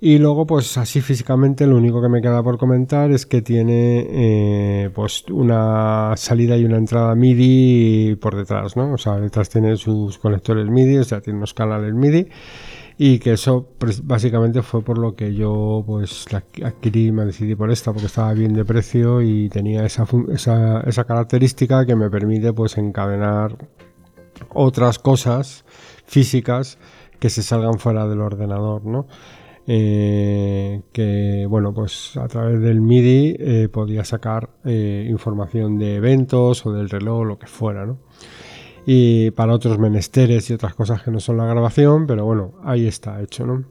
Y 0.00 0.18
luego, 0.18 0.44
pues 0.44 0.76
así 0.76 1.00
físicamente, 1.00 1.68
lo 1.68 1.76
único 1.76 2.02
que 2.02 2.08
me 2.08 2.20
queda 2.20 2.42
por 2.42 2.58
comentar 2.58 3.12
es 3.12 3.26
que 3.26 3.40
tiene 3.40 4.06
eh, 4.10 4.90
pues 4.92 5.24
una 5.30 6.14
salida 6.16 6.56
y 6.56 6.64
una 6.64 6.78
entrada 6.78 7.14
MIDI 7.14 8.16
por 8.16 8.34
detrás, 8.34 8.76
¿no? 8.76 8.92
O 8.92 8.98
sea, 8.98 9.20
detrás 9.20 9.50
tiene 9.50 9.76
sus 9.76 10.18
conectores 10.18 10.68
MIDI, 10.68 10.98
o 10.98 11.04
sea, 11.04 11.20
tiene 11.20 11.36
unos 11.36 11.54
canales 11.54 11.94
MIDI 11.94 12.26
y 13.00 13.20
que 13.20 13.34
eso 13.34 13.68
pues, 13.78 14.04
básicamente 14.04 14.62
fue 14.62 14.82
por 14.82 14.98
lo 14.98 15.14
que 15.14 15.32
yo 15.32 15.84
pues 15.86 16.26
adquirí, 16.64 17.12
me 17.12 17.24
decidí 17.24 17.54
por 17.54 17.70
esta 17.70 17.92
porque 17.92 18.06
estaba 18.06 18.34
bien 18.34 18.54
de 18.54 18.64
precio 18.64 19.22
y 19.22 19.48
tenía 19.48 19.86
esa, 19.86 20.04
esa, 20.32 20.80
esa 20.80 21.04
característica 21.04 21.86
que 21.86 21.94
me 21.94 22.10
permite 22.10 22.52
pues 22.52 22.76
encadenar 22.76 23.56
otras 24.52 24.98
cosas 24.98 25.64
físicas 26.06 26.78
que 27.20 27.30
se 27.30 27.42
salgan 27.42 27.78
fuera 27.78 28.08
del 28.08 28.20
ordenador, 28.20 28.84
¿no? 28.84 29.06
Eh, 29.70 30.80
que 30.92 31.44
bueno 31.46 31.74
pues 31.74 32.16
a 32.16 32.26
través 32.26 32.60
del 32.62 32.80
MIDI 32.80 33.36
eh, 33.38 33.68
podía 33.70 34.02
sacar 34.02 34.48
eh, 34.64 35.06
información 35.10 35.78
de 35.78 35.96
eventos 35.96 36.64
o 36.64 36.72
del 36.72 36.88
reloj 36.88 37.26
lo 37.26 37.38
que 37.38 37.46
fuera 37.46 37.84
¿no? 37.84 37.98
Y 38.90 39.32
para 39.32 39.52
otros 39.52 39.78
menesteres 39.78 40.48
y 40.48 40.54
otras 40.54 40.72
cosas 40.72 41.02
que 41.02 41.10
no 41.10 41.20
son 41.20 41.36
la 41.36 41.44
grabación 41.44 42.06
pero 42.06 42.24
bueno 42.24 42.54
ahí 42.64 42.86
está 42.86 43.20
hecho 43.20 43.46
¿no? 43.46 43.64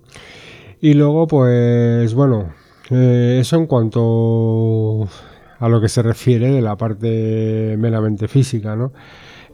y 0.79 0.93
luego 0.93 1.25
pues 1.25 2.13
bueno 2.13 2.53
eso 2.91 3.55
en 3.55 3.65
cuanto 3.65 5.09
a 5.57 5.69
lo 5.69 5.81
que 5.81 5.89
se 5.89 6.03
refiere 6.03 6.51
de 6.51 6.61
la 6.61 6.75
parte 6.77 7.75
meramente 7.79 8.27
física 8.27 8.75
¿no? 8.75 8.93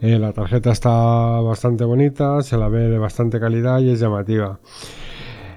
la 0.02 0.34
tarjeta 0.34 0.70
está 0.70 0.90
bastante 1.40 1.86
bonita 1.86 2.42
se 2.42 2.58
la 2.58 2.68
ve 2.68 2.90
de 2.90 2.98
bastante 2.98 3.40
calidad 3.40 3.80
y 3.80 3.92
es 3.92 4.02
llamativa 4.02 4.60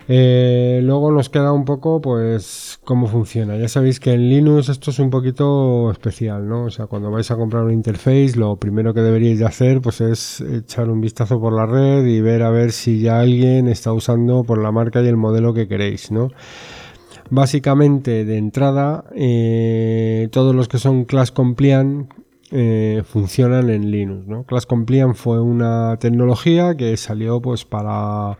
eh, 0.08 0.80
luego 0.84 1.10
nos 1.10 1.28
queda 1.28 1.52
un 1.52 1.64
poco, 1.64 2.00
pues, 2.00 2.78
cómo 2.84 3.08
funciona. 3.08 3.56
Ya 3.56 3.68
sabéis 3.68 3.98
que 3.98 4.12
en 4.12 4.28
Linux 4.28 4.68
esto 4.68 4.90
es 4.90 4.98
un 5.00 5.10
poquito 5.10 5.90
especial, 5.90 6.48
¿no? 6.48 6.64
O 6.64 6.70
sea, 6.70 6.86
cuando 6.86 7.10
vais 7.10 7.30
a 7.30 7.36
comprar 7.36 7.64
un 7.64 7.72
interface, 7.72 8.34
lo 8.36 8.56
primero 8.56 8.94
que 8.94 9.00
deberíais 9.00 9.40
de 9.40 9.46
hacer, 9.46 9.80
pues, 9.80 10.00
es 10.00 10.40
echar 10.40 10.88
un 10.90 11.00
vistazo 11.00 11.40
por 11.40 11.52
la 11.52 11.66
red 11.66 12.06
y 12.06 12.20
ver 12.20 12.42
a 12.42 12.50
ver 12.50 12.70
si 12.70 13.00
ya 13.00 13.18
alguien 13.18 13.66
está 13.66 13.92
usando 13.92 14.44
por 14.44 14.58
la 14.62 14.70
marca 14.70 15.02
y 15.02 15.08
el 15.08 15.16
modelo 15.16 15.52
que 15.54 15.66
queréis, 15.66 16.12
¿no? 16.12 16.30
Básicamente, 17.28 18.24
de 18.24 18.36
entrada, 18.36 19.04
eh, 19.14 20.28
todos 20.30 20.54
los 20.54 20.68
que 20.68 20.78
son 20.78 21.04
class 21.04 21.32
compliant 21.32 22.12
eh, 22.52 23.02
funcionan 23.04 23.70
en 23.70 23.90
Linux, 23.90 24.28
¿no? 24.28 24.44
Class 24.44 24.66
compliant 24.66 25.16
fue 25.16 25.40
una 25.40 25.96
tecnología 25.98 26.76
que 26.76 26.96
salió, 26.96 27.40
pues, 27.40 27.64
para 27.64 28.38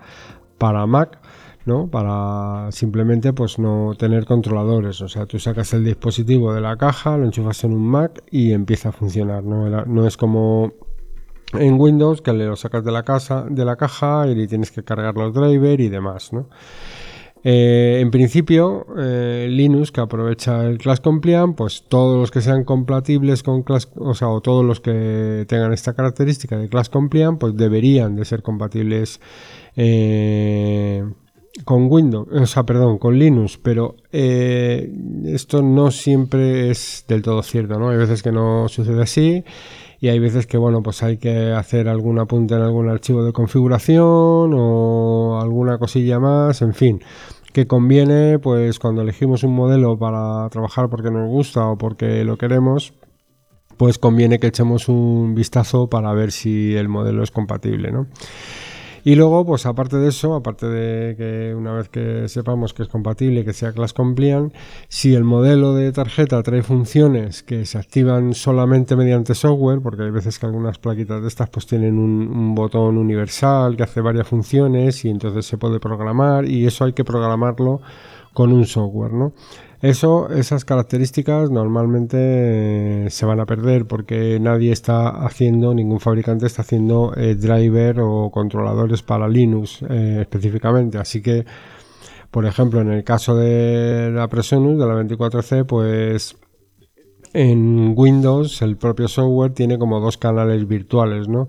para 0.58 0.87
Mac 0.87 1.18
¿no? 1.66 1.88
Para 1.88 2.70
simplemente 2.73 3.32
pues 3.32 3.58
no 3.58 3.94
tener 3.99 4.25
controladores. 4.25 5.00
O 5.02 5.08
sea, 5.08 5.26
tú 5.26 5.38
sacas 5.38 5.75
el 5.75 5.85
dispositivo 5.85 6.54
de 6.54 6.61
la 6.61 6.76
caja, 6.76 7.16
lo 7.16 7.25
enchufas 7.25 7.62
en 7.64 7.73
un 7.73 7.87
Mac 7.87 8.23
y 8.30 8.52
empieza 8.52 8.90
a 8.90 8.92
funcionar. 8.92 9.44
No, 9.44 9.68
no 9.85 10.06
es 10.06 10.16
como 10.16 10.73
en 11.52 11.80
Windows 11.80 12.23
que 12.23 12.32
le 12.32 12.46
lo 12.46 12.56
sacas 12.56 12.85
de 12.85 12.92
la 12.92 13.02
casa, 13.02 13.44
de 13.49 13.64
la 13.64 13.76
caja 13.76 14.26
y 14.28 14.46
tienes 14.46 14.70
que 14.70 14.82
cargar 14.82 15.16
los 15.16 15.35
drivers 15.35 15.82
y 15.82 15.88
demás, 15.88 16.32
¿no? 16.32 16.49
Eh, 17.49 18.00
en 18.00 18.11
principio, 18.11 18.87
eh, 18.99 19.46
Linux, 19.49 19.92
que 19.92 20.00
aprovecha 20.00 20.66
el 20.66 20.78
Class 20.78 20.99
Compliant, 20.99 21.54
pues 21.54 21.85
todos 21.88 22.18
los 22.18 22.32
que 22.32 22.40
sean 22.40 22.64
compatibles 22.64 23.44
con 23.44 23.62
Class, 23.62 23.88
o 23.94 24.14
sea, 24.14 24.28
o 24.30 24.40
todos 24.40 24.64
los 24.64 24.80
que 24.80 25.44
tengan 25.46 25.73
esta 25.73 25.94
característica 25.94 26.58
de 26.58 26.68
Class 26.68 26.88
Compliant, 26.88 27.38
pues 27.38 27.56
deberían 27.56 28.16
de 28.16 28.25
ser 28.25 28.42
compatibles 28.42 29.20
eh, 29.76 31.04
con 31.64 31.90
Windows, 31.90 32.28
o 32.30 32.46
sea, 32.46 32.64
perdón, 32.64 32.98
con 32.98 33.18
Linux, 33.18 33.58
pero 33.62 33.96
eh, 34.12 34.92
esto 35.26 35.62
no 35.62 35.90
siempre 35.90 36.70
es 36.70 37.04
del 37.08 37.22
todo 37.22 37.42
cierto, 37.42 37.78
¿no? 37.78 37.90
Hay 37.90 37.96
veces 37.96 38.22
que 38.22 38.32
no 38.32 38.68
sucede 38.68 39.02
así 39.02 39.44
y 40.00 40.08
hay 40.08 40.18
veces 40.18 40.46
que, 40.46 40.58
bueno, 40.58 40.82
pues 40.82 41.02
hay 41.02 41.16
que 41.16 41.52
hacer 41.52 41.88
algún 41.88 42.18
apunte 42.18 42.54
en 42.54 42.62
algún 42.62 42.88
archivo 42.88 43.25
de 43.25 43.32
configuración 43.32 44.52
o 44.54 45.40
alguna 45.40 45.78
cosilla 45.78 46.18
más, 46.18 46.62
en 46.62 46.75
fin, 46.75 47.02
que 47.52 47.66
conviene, 47.66 48.38
pues 48.38 48.78
cuando 48.78 49.02
elegimos 49.02 49.42
un 49.42 49.54
modelo 49.54 49.98
para 49.98 50.48
trabajar 50.50 50.90
porque 50.90 51.10
nos 51.10 51.28
gusta 51.28 51.66
o 51.66 51.78
porque 51.78 52.25
lo 52.25 52.36
queremos, 52.36 52.92
pues 53.76 53.98
conviene 53.98 54.38
que 54.38 54.48
echemos 54.48 54.88
un 54.88 55.34
vistazo 55.34 55.88
para 55.88 56.12
ver 56.12 56.32
si 56.32 56.75
el 56.75 56.88
modelo 56.88 57.22
es 57.22 57.30
compatible, 57.30 57.92
¿no? 57.92 58.06
Y 59.06 59.14
luego, 59.14 59.46
pues 59.46 59.66
aparte 59.66 59.98
de 59.98 60.08
eso, 60.08 60.34
aparte 60.34 60.66
de 60.66 61.14
que 61.14 61.54
una 61.54 61.72
vez 61.72 61.88
que 61.88 62.28
sepamos 62.28 62.75
que 62.75 62.82
es 62.82 62.88
compatible, 62.88 63.44
que 63.44 63.52
sea 63.52 63.70
class 63.70 63.92
compliant, 63.92 64.52
si 64.88 65.14
el 65.14 65.22
modelo 65.22 65.75
de 65.75 65.92
tarjeta 65.92 66.42
trae 66.42 66.64
funciones 66.64 67.44
que 67.44 67.66
se 67.66 67.78
activan 67.78 68.34
solamente 68.34 68.96
mediante 68.96 69.36
software, 69.36 69.80
porque 69.80 70.02
hay 70.02 70.10
veces 70.10 70.40
que 70.40 70.46
algunas 70.46 70.80
plaquitas 70.80 71.22
de 71.22 71.28
estas 71.28 71.48
pues 71.50 71.68
tienen 71.68 71.98
un, 71.98 72.26
un 72.36 72.56
botón 72.56 72.98
universal 72.98 73.76
que 73.76 73.84
hace 73.84 74.00
varias 74.00 74.26
funciones 74.26 75.04
y 75.04 75.10
entonces 75.10 75.46
se 75.46 75.56
puede 75.56 75.78
programar 75.78 76.44
y 76.44 76.66
eso 76.66 76.84
hay 76.84 76.92
que 76.92 77.04
programarlo 77.04 77.80
con 78.32 78.52
un 78.52 78.66
software, 78.66 79.12
¿no? 79.12 79.34
Eso, 79.87 80.28
esas 80.31 80.64
características 80.64 81.49
normalmente 81.49 82.16
eh, 83.07 83.07
se 83.09 83.25
van 83.25 83.38
a 83.38 83.47
perder 83.47 83.87
porque 83.87 84.37
nadie 84.40 84.73
está 84.73 85.11
haciendo, 85.11 85.75
ningún 85.75 86.00
fabricante 86.00 86.45
está 86.45 86.62
haciendo 86.62 87.12
eh, 87.16 87.37
driver 87.37 88.00
o 88.00 88.33
controladores 88.33 89.02
para 89.05 89.28
Linux 89.28 89.83
eh, 89.88 90.19
específicamente. 90.23 90.99
Así 90.99 91.23
que, 91.23 91.47
por 92.33 92.47
ejemplo, 92.47 92.81
en 92.81 92.90
el 92.90 93.05
caso 93.05 93.37
de 93.37 94.11
la 94.12 94.26
Presonus, 94.26 94.76
de 94.76 94.87
la 94.87 94.95
24C, 94.95 95.64
pues 95.64 96.37
en 97.33 97.95
Windows 97.97 98.62
el 98.62 98.76
propio 98.78 99.07
software 99.07 99.52
tiene 99.52 99.78
como 99.78 100.00
dos 100.00 100.19
canales 100.19 100.66
virtuales, 100.66 101.28
¿no? 101.28 101.49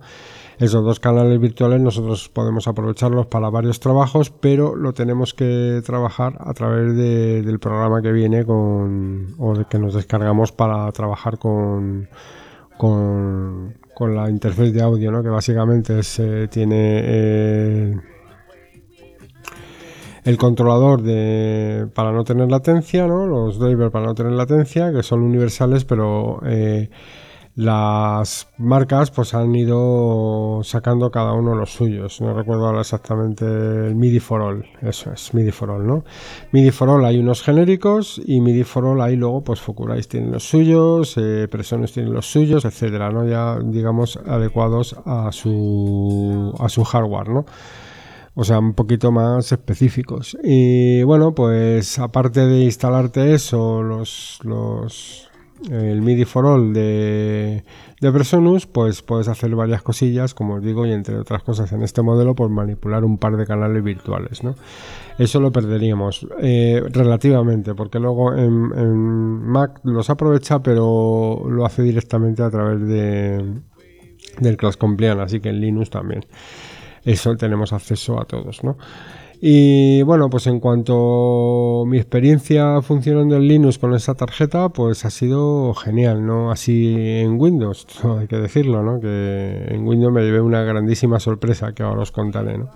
Esos 0.59 0.83
dos 0.83 0.99
canales 0.99 1.39
virtuales 1.39 1.79
nosotros 1.81 2.29
podemos 2.29 2.67
aprovecharlos 2.67 3.27
para 3.27 3.51
varios 3.51 3.79
trabajos, 3.79 4.31
pero 4.31 4.75
lo 4.75 4.91
tenemos 4.91 5.35
que 5.35 5.81
trabajar 5.85 6.33
a 6.39 6.51
través 6.53 6.95
del 6.95 7.59
programa 7.59 8.01
que 8.01 8.11
viene 8.11 8.43
con, 8.43 9.35
o 9.37 9.53
que 9.69 9.77
nos 9.77 9.93
descargamos 9.93 10.51
para 10.51 10.91
trabajar 10.91 11.37
con, 11.37 12.09
con, 12.75 13.75
la 13.99 14.29
interfaz 14.31 14.71
de 14.71 14.81
audio, 14.81 15.11
¿no? 15.11 15.21
que 15.21 15.29
básicamente 15.29 16.01
se 16.01 16.47
tiene 16.47 17.01
eh, 17.03 17.95
el 20.23 20.37
controlador 20.37 21.03
de, 21.03 21.87
para 21.93 22.11
no 22.11 22.23
tener 22.23 22.49
latencia, 22.49 23.05
¿no? 23.05 23.27
los 23.27 23.59
drivers 23.59 23.91
para 23.91 24.07
no 24.07 24.15
tener 24.15 24.33
latencia, 24.33 24.91
que 24.91 25.03
son 25.03 25.21
universales, 25.21 25.85
pero 25.85 26.39
eh, 26.47 26.89
las 27.57 28.47
marcas 28.59 29.09
pues 29.09 29.33
han 29.33 29.55
ido 29.55 30.59
sacando 30.63 31.09
cada 31.09 31.33
uno 31.33 31.55
los 31.55 31.73
suyos. 31.73 32.21
No 32.21 32.35
recuerdo 32.35 32.67
ahora 32.67 32.81
exactamente 32.81 33.45
el 33.45 33.95
MIDI 33.95 34.19
for 34.19 34.41
All. 34.41 34.65
Eso 34.83 35.11
es, 35.11 35.33
MIDI 35.33 35.51
for 35.51 35.71
All, 35.71 35.87
¿no? 35.87 36.03
MIDI 36.51 36.69
for 36.69 36.87
All 36.87 37.03
hay 37.03 37.17
unos 37.17 37.41
genéricos 37.41 38.21
y 38.23 38.41
MIDI 38.41 38.63
for 38.63 38.85
All 38.85 39.01
hay 39.01 39.15
luego 39.15 39.43
pues 39.43 39.59
Focusrite 39.59 40.07
tiene 40.07 40.29
los 40.29 40.47
suyos, 40.47 41.17
eh, 41.17 41.47
Presonus 41.49 41.93
tiene 41.93 42.11
los 42.11 42.27
suyos, 42.31 42.63
etcétera, 42.63 43.09
¿no? 43.09 43.27
Ya 43.27 43.57
digamos 43.59 44.17
adecuados 44.17 44.95
a 45.03 45.31
su 45.31 46.53
a 46.59 46.69
su 46.69 46.83
hardware, 46.83 47.29
¿no? 47.29 47.45
O 48.35 48.43
sea, 48.43 48.59
un 48.59 48.75
poquito 48.75 49.11
más 49.11 49.51
específicos. 49.51 50.37
Y 50.43 51.01
bueno, 51.01 51.33
pues 51.33 51.97
aparte 51.97 52.45
de 52.45 52.65
instalarte 52.65 53.33
eso, 53.33 53.81
los, 53.81 54.37
los 54.43 55.26
el 55.69 56.01
MIDI 56.01 56.25
for 56.25 56.45
All 56.45 56.73
de, 56.73 57.63
de 57.99 58.11
Presonus, 58.11 58.67
pues 58.67 59.01
puedes 59.01 59.27
hacer 59.27 59.55
varias 59.55 59.81
cosillas, 59.81 60.33
como 60.33 60.55
os 60.55 60.63
digo, 60.63 60.85
y 60.85 60.91
entre 60.91 61.17
otras 61.17 61.43
cosas 61.43 61.71
en 61.71 61.83
este 61.83 62.01
modelo, 62.01 62.35
por 62.35 62.49
manipular 62.49 63.03
un 63.03 63.17
par 63.17 63.37
de 63.37 63.45
canales 63.45 63.83
virtuales, 63.83 64.43
¿no? 64.43 64.55
Eso 65.17 65.39
lo 65.39 65.51
perderíamos 65.51 66.27
eh, 66.39 66.83
relativamente, 66.91 67.73
porque 67.73 67.99
luego 67.99 68.35
en, 68.35 68.51
Mac 69.47 69.79
los 69.83 70.09
aprovecha, 70.09 70.59
pero 70.59 71.43
lo 71.49 71.65
hace 71.65 71.81
directamente 71.81 72.43
a 72.43 72.49
través 72.49 72.87
de, 72.87 73.61
del 74.39 74.57
Class 74.57 74.77
Compliant, 74.77 75.21
así 75.21 75.39
que 75.39 75.49
en 75.49 75.59
Linux 75.59 75.89
también. 75.89 76.25
Eso 77.03 77.35
tenemos 77.35 77.73
acceso 77.73 78.19
a 78.19 78.25
todos, 78.25 78.63
¿no? 78.63 78.77
Y 79.39 80.01
bueno, 80.01 80.29
pues 80.32 80.48
en 80.48 80.60
cuanto 80.60 81.84
a 81.84 81.86
mi 81.86 81.98
experiencia 81.98 82.82
funcionando 82.82 83.36
en 83.36 83.48
Linux 83.48 83.77
con 83.77 83.94
esa 83.94 84.15
tarjeta, 84.15 84.70
pues 84.70 85.06
ha 85.06 85.12
sido 85.12 85.75
genial, 85.75 86.25
¿no? 86.25 86.51
Así 86.51 86.96
en 86.98 87.39
Windows, 87.39 87.86
hay 88.20 88.27
que 88.27 88.38
decirlo, 88.38 88.82
¿no? 88.82 89.00
Que 89.00 89.67
en 89.70 89.88
Windows 89.88 90.12
me 90.12 90.24
llevé 90.24 90.41
una 90.41 90.63
grandísima 90.63 91.20
sorpresa 91.20 91.74
que 91.74 91.84
ahora 91.84 92.01
os 92.01 92.12
contaré, 92.12 92.58
¿no? 92.58 92.72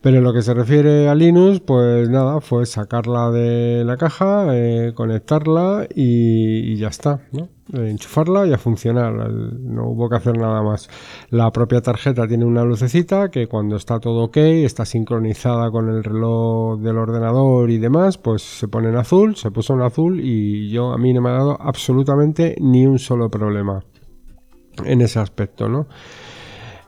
Pero 0.00 0.18
en 0.18 0.24
lo 0.24 0.32
que 0.32 0.42
se 0.42 0.54
refiere 0.54 1.08
a 1.08 1.14
Linux, 1.14 1.60
pues 1.60 2.08
nada, 2.08 2.40
fue 2.40 2.66
sacarla 2.66 3.30
de 3.30 3.84
la 3.84 3.96
caja, 3.96 4.46
eh, 4.52 4.92
conectarla 4.94 5.86
y, 5.92 6.76
ya 6.76 6.88
está, 6.88 7.20
¿no? 7.32 7.48
Enchufarla 7.72 8.46
y 8.46 8.52
a 8.52 8.58
funcionar. 8.58 9.12
No 9.12 9.88
hubo 9.90 10.08
que 10.08 10.16
hacer 10.16 10.38
nada 10.38 10.62
más. 10.62 10.88
La 11.30 11.50
propia 11.50 11.80
tarjeta 11.80 12.26
tiene 12.26 12.44
una 12.44 12.64
lucecita 12.64 13.30
que 13.30 13.46
cuando 13.46 13.76
está 13.76 13.98
todo 14.00 14.24
ok, 14.24 14.36
está 14.36 14.84
sincronizada 14.84 15.70
con 15.70 15.88
el 15.88 16.04
reloj 16.04 16.80
del 16.80 16.98
ordenador 16.98 17.70
y 17.70 17.78
demás, 17.78 18.18
pues 18.18 18.42
se 18.42 18.68
pone 18.68 18.88
en 18.88 18.96
azul, 18.96 19.36
se 19.36 19.50
puso 19.50 19.74
en 19.74 19.82
azul 19.82 20.20
y 20.20 20.70
yo 20.70 20.92
a 20.92 20.98
mí 20.98 21.12
no 21.12 21.20
me 21.20 21.30
ha 21.30 21.34
dado 21.34 21.58
absolutamente 21.60 22.56
ni 22.60 22.86
un 22.86 22.98
solo 22.98 23.30
problema 23.30 23.84
en 24.84 25.00
ese 25.00 25.18
aspecto, 25.18 25.68
¿no? 25.68 25.86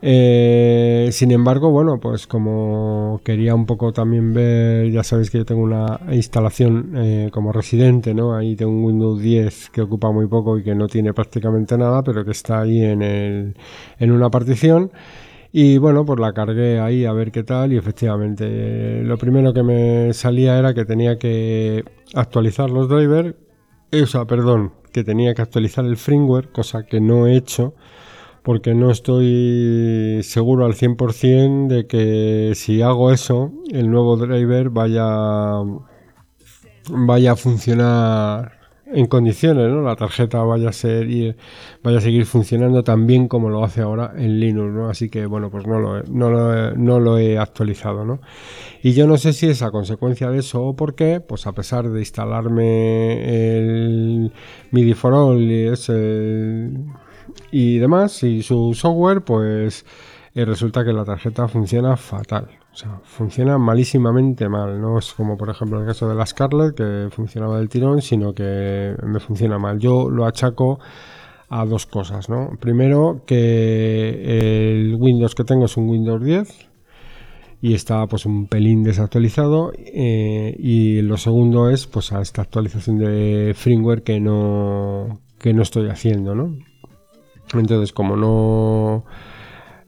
Eh, 0.03 1.11
sin 1.13 1.31
embargo, 1.31 1.71
bueno, 1.71 1.99
pues 2.01 2.27
como 2.27 3.21
quería 3.23 3.55
un 3.55 3.67
poco 3.67 3.93
también 3.93 4.33
ver, 4.33 4.91
ya 4.91 5.03
sabéis 5.03 5.31
que 5.31 5.39
yo 5.39 5.45
tengo 5.45 5.63
una 5.63 6.01
instalación 6.11 6.93
eh, 6.97 7.29
como 7.33 7.53
residente, 7.53 8.15
¿no? 8.15 8.35
Ahí 8.35 8.57
tengo 8.57 8.73
un 8.73 8.85
Windows 8.85 9.21
10 9.21 9.71
que 9.71 9.83
ocupa 9.83 10.11
muy 10.11 10.27
poco 10.27 10.59
y 10.59 10.63
que 10.63 10.75
no 10.75 10.87
tiene 10.87 11.13
prácticamente 11.13 11.77
nada, 11.77 12.03
pero 12.03 12.25
que 12.25 12.31
está 12.31 12.61
ahí 12.63 12.83
en, 12.83 13.03
el, 13.03 13.55
en 13.99 14.11
una 14.13 14.31
partición. 14.31 14.91
Y 15.53 15.79
bueno, 15.79 16.05
pues 16.05 16.21
la 16.21 16.33
cargué 16.33 16.81
ahí 16.81 17.05
a 17.05 17.13
ver 17.13 17.33
qué 17.33 17.43
tal 17.43 17.73
y 17.73 17.77
efectivamente 17.77 19.03
lo 19.03 19.19
primero 19.19 19.53
que 19.53 19.63
me 19.65 20.13
salía 20.15 20.59
era 20.59 20.75
que 20.75 20.85
tenía 20.85 21.19
que 21.19 21.85
actualizar 22.15 22.71
los 22.71 22.89
drivers, 22.89 23.35
o 23.93 24.07
sea, 24.07 24.25
perdón, 24.27 24.73
que 24.93 25.05
tenía 25.05 25.35
que 25.35 25.43
actualizar 25.43 25.85
el 25.85 25.97
firmware, 25.97 26.51
cosa 26.53 26.85
que 26.85 27.01
no 27.01 27.27
he 27.27 27.37
hecho 27.37 27.75
porque 28.43 28.75
no 28.75 28.91
estoy 28.91 30.21
seguro 30.23 30.65
al 30.65 30.75
100% 30.75 31.69
de 31.69 31.87
que 31.87 32.53
si 32.55 32.83
hago 32.83 33.13
eso, 33.13 33.53
el 33.71 33.91
nuevo 33.91 34.17
driver 34.17 34.71
vaya, 34.71 35.63
vaya 36.89 37.33
a 37.33 37.37
funcionar 37.37 38.61
en 38.93 39.07
condiciones, 39.07 39.71
¿no? 39.71 39.83
La 39.83 39.97
tarjeta 39.97 40.43
vaya 40.43 40.71
a 40.71 40.73
ser 40.73 41.07
vaya 41.83 41.99
a 41.99 42.01
seguir 42.01 42.27
funcionando 42.27 42.83
tan 42.83 43.07
bien 43.07 43.29
como 43.29 43.49
lo 43.49 43.65
hace 43.65 43.83
ahora 43.83 44.13
en 44.17 44.41
Linux, 44.41 44.73
¿no? 44.73 44.89
Así 44.89 45.09
que 45.09 45.27
bueno, 45.27 45.51
pues 45.51 45.67
no 45.67 45.79
lo 45.79 45.99
he, 45.99 46.03
no 46.09 46.31
lo 46.31 46.75
no 46.77 47.01
lo 47.01 47.19
he 47.19 47.39
actualizado, 47.39 48.05
¿no? 48.05 48.21
Y 48.83 48.93
yo 48.93 49.07
no 49.07 49.17
sé 49.17 49.33
si 49.33 49.49
es 49.49 49.63
a 49.63 49.71
consecuencia 49.71 50.31
de 50.31 50.39
eso 50.39 50.63
o 50.63 50.77
por 50.77 50.95
qué, 50.95 51.21
pues 51.21 51.47
a 51.47 51.53
pesar 51.53 51.89
de 51.89 52.01
instalarme 52.01 53.59
el 53.59 54.33
MIDI 54.73 54.95
for 54.95 55.15
All 55.15 55.41
y 55.41 55.69
ese 55.69 56.71
y 57.51 57.79
demás, 57.79 58.23
y 58.23 58.43
su 58.43 58.73
software, 58.75 59.23
pues 59.23 59.85
eh, 60.35 60.45
resulta 60.45 60.85
que 60.85 60.93
la 60.93 61.05
tarjeta 61.05 61.49
funciona 61.49 61.97
fatal. 61.97 62.49
O 62.73 62.77
sea, 62.77 63.01
funciona 63.03 63.59
malísimamente 63.59 64.49
mal. 64.49 64.81
No 64.81 64.99
es 64.99 65.13
como, 65.13 65.37
por 65.37 65.51
ejemplo, 65.51 65.81
el 65.81 65.87
caso 65.87 66.09
de 66.09 66.15
la 66.15 66.25
Scarlett, 66.25 66.77
que 66.77 67.09
funcionaba 67.11 67.59
del 67.59 67.69
tirón, 67.69 68.01
sino 68.01 68.33
que 68.33 68.95
me 69.03 69.19
funciona 69.19 69.59
mal. 69.59 69.79
Yo 69.79 70.09
lo 70.09 70.25
achaco 70.25 70.79
a 71.49 71.65
dos 71.65 71.87
cosas, 71.87 72.29
¿no? 72.29 72.51
Primero, 72.61 73.23
que 73.27 74.79
el 74.79 74.95
Windows 74.99 75.35
que 75.35 75.45
tengo 75.45 75.65
es 75.65 75.77
un 75.77 75.89
Windows 75.89 76.23
10 76.23 76.71
y 77.61 77.75
está 77.75 78.07
pues 78.07 78.25
un 78.25 78.47
pelín 78.47 78.83
desactualizado 78.83 79.73
eh, 79.77 80.55
y 80.59 81.03
lo 81.03 81.17
segundo 81.17 81.69
es 81.69 81.87
pues 81.87 82.13
a 82.13 82.23
esta 82.23 82.43
actualización 82.43 82.99
de 82.99 83.53
firmware 83.55 84.03
que 84.03 84.19
no 84.21 85.21
que 85.39 85.53
no 85.53 85.63
estoy 85.63 85.89
haciendo, 85.89 86.35
¿no? 86.35 86.57
Entonces, 87.55 87.93
como 87.93 88.17
no 88.17 89.05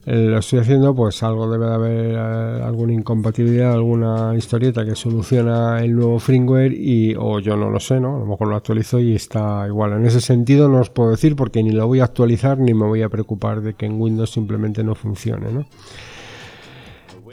eh, 0.04 0.26
lo 0.26 0.38
estoy 0.38 0.58
haciendo, 0.58 0.94
pues 0.96 1.22
algo 1.22 1.48
debe 1.48 1.66
de 1.66 1.74
haber 1.74 2.14
eh, 2.16 2.62
alguna 2.64 2.92
incompatibilidad, 2.92 3.72
alguna 3.72 4.34
historieta 4.36 4.84
que 4.84 4.96
soluciona 4.96 5.80
el 5.80 5.94
nuevo 5.94 6.18
firmware 6.18 6.72
y 6.72 7.14
o 7.16 7.38
yo 7.38 7.56
no 7.56 7.70
lo 7.70 7.78
sé, 7.78 8.00
¿no? 8.00 8.16
A 8.16 8.18
lo 8.18 8.26
mejor 8.26 8.48
lo 8.48 8.56
actualizo 8.56 8.98
y 8.98 9.14
está 9.14 9.64
igual. 9.68 9.92
En 9.92 10.04
ese 10.04 10.20
sentido 10.20 10.68
no 10.68 10.80
os 10.80 10.90
puedo 10.90 11.12
decir 11.12 11.36
porque 11.36 11.62
ni 11.62 11.70
lo 11.70 11.86
voy 11.86 12.00
a 12.00 12.04
actualizar 12.04 12.58
ni 12.58 12.74
me 12.74 12.84
voy 12.84 13.02
a 13.02 13.08
preocupar 13.08 13.60
de 13.60 13.74
que 13.74 13.86
en 13.86 14.00
Windows 14.00 14.30
simplemente 14.30 14.82
no 14.82 14.96
funcione, 14.96 15.52
¿no? 15.52 15.66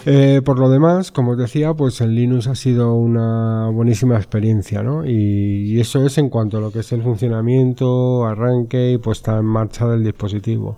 Eh, 0.06 0.42
por 0.44 0.60
lo 0.60 0.70
demás, 0.70 1.12
como 1.12 1.32
os 1.32 1.38
decía, 1.38 1.74
pues 1.74 2.00
en 2.00 2.16
Linux 2.16 2.48
ha 2.48 2.56
sido 2.56 2.96
una 2.96 3.70
buenísima 3.70 4.16
experiencia, 4.16 4.82
¿no? 4.82 5.06
Y, 5.06 5.80
eso 5.80 6.06
es 6.06 6.18
en 6.18 6.30
cuanto 6.30 6.58
a 6.58 6.62
lo 6.62 6.72
que 6.72 6.80
es 6.80 6.92
el 6.94 7.04
funcionamiento, 7.04 8.26
arranque 8.26 8.94
y 8.94 8.98
puesta 8.98 9.38
en 9.38 9.46
marcha 9.46 9.88
del 9.88 10.04
dispositivo. 10.04 10.78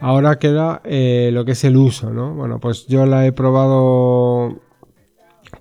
Ahora 0.00 0.38
queda 0.38 0.80
eh, 0.84 1.30
lo 1.32 1.44
que 1.44 1.52
es 1.52 1.64
el 1.64 1.76
uso, 1.76 2.10
¿no? 2.10 2.34
Bueno, 2.34 2.58
pues 2.60 2.86
yo 2.86 3.06
la 3.06 3.26
he 3.26 3.32
probado 3.32 4.60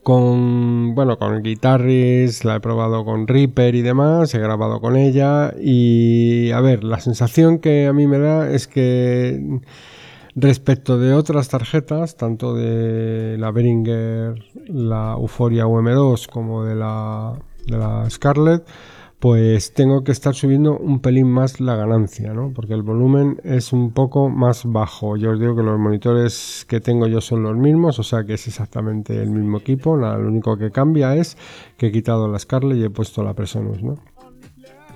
con, 0.01 0.95
bueno, 0.95 1.17
con 1.17 1.41
Guitarris, 1.43 2.43
la 2.43 2.55
he 2.55 2.59
probado 2.59 3.05
con 3.05 3.27
Reaper 3.27 3.75
y 3.75 3.81
demás, 3.81 4.33
he 4.33 4.39
grabado 4.39 4.81
con 4.81 4.97
ella 4.97 5.53
y, 5.59 6.51
a 6.51 6.59
ver, 6.61 6.83
la 6.83 6.99
sensación 6.99 7.59
que 7.59 7.87
a 7.87 7.93
mí 7.93 8.07
me 8.07 8.19
da 8.19 8.49
es 8.49 8.67
que 8.67 9.61
Respecto 10.35 10.97
de 10.97 11.13
otras 11.13 11.49
tarjetas, 11.49 12.17
tanto 12.17 12.55
de 12.55 13.37
la 13.37 13.51
Behringer, 13.51 14.43
la 14.67 15.15
Euphoria 15.17 15.65
UM2 15.65 16.27
como 16.27 16.63
de 16.63 16.75
la, 16.75 17.33
de 17.67 17.77
la 17.77 18.09
pues 19.23 19.73
tengo 19.73 20.03
que 20.03 20.11
estar 20.11 20.35
subiendo 20.35 20.77
un 20.77 20.99
pelín 20.99 21.31
más 21.31 21.61
la 21.61 21.77
ganancia, 21.77 22.33
¿no? 22.33 22.51
Porque 22.53 22.73
el 22.73 22.81
volumen 22.81 23.39
es 23.45 23.71
un 23.71 23.93
poco 23.93 24.27
más 24.27 24.63
bajo. 24.65 25.15
Yo 25.15 25.31
os 25.31 25.39
digo 25.39 25.55
que 25.55 25.63
los 25.63 25.79
monitores 25.79 26.65
que 26.67 26.81
tengo 26.81 27.07
yo 27.07 27.21
son 27.21 27.41
los 27.43 27.55
mismos, 27.55 27.99
o 27.99 28.03
sea 28.03 28.25
que 28.25 28.33
es 28.33 28.47
exactamente 28.47 29.21
el 29.23 29.29
mismo 29.29 29.59
equipo. 29.59 29.95
lo 29.95 30.27
único 30.27 30.57
que 30.57 30.71
cambia 30.71 31.15
es 31.15 31.37
que 31.77 31.87
he 31.87 31.91
quitado 31.93 32.27
la 32.27 32.37
Scarlett 32.37 32.79
y 32.79 32.83
he 32.83 32.89
puesto 32.89 33.23
la 33.23 33.33
Presonus, 33.33 33.81
¿no? 33.81 33.95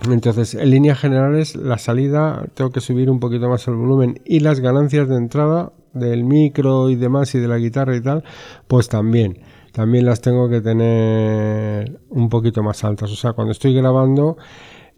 Entonces, 0.06 0.54
en 0.54 0.70
líneas 0.70 0.98
generales, 0.98 1.56
la 1.56 1.78
salida 1.78 2.46
tengo 2.54 2.70
que 2.70 2.80
subir 2.80 3.10
un 3.10 3.20
poquito 3.20 3.48
más 3.48 3.66
el 3.68 3.74
volumen 3.74 4.20
y 4.24 4.40
las 4.40 4.60
ganancias 4.60 5.08
de 5.08 5.16
entrada 5.16 5.72
del 5.92 6.24
micro 6.24 6.88
y 6.88 6.96
demás 6.96 7.34
y 7.34 7.40
de 7.40 7.48
la 7.48 7.58
guitarra 7.58 7.96
y 7.96 8.00
tal, 8.00 8.24
pues 8.66 8.88
también. 8.88 9.40
También 9.72 10.06
las 10.06 10.20
tengo 10.20 10.48
que 10.48 10.60
tener 10.60 12.00
un 12.08 12.28
poquito 12.28 12.62
más 12.62 12.84
altas. 12.84 13.10
O 13.12 13.16
sea, 13.16 13.32
cuando 13.32 13.52
estoy 13.52 13.74
grabando, 13.74 14.36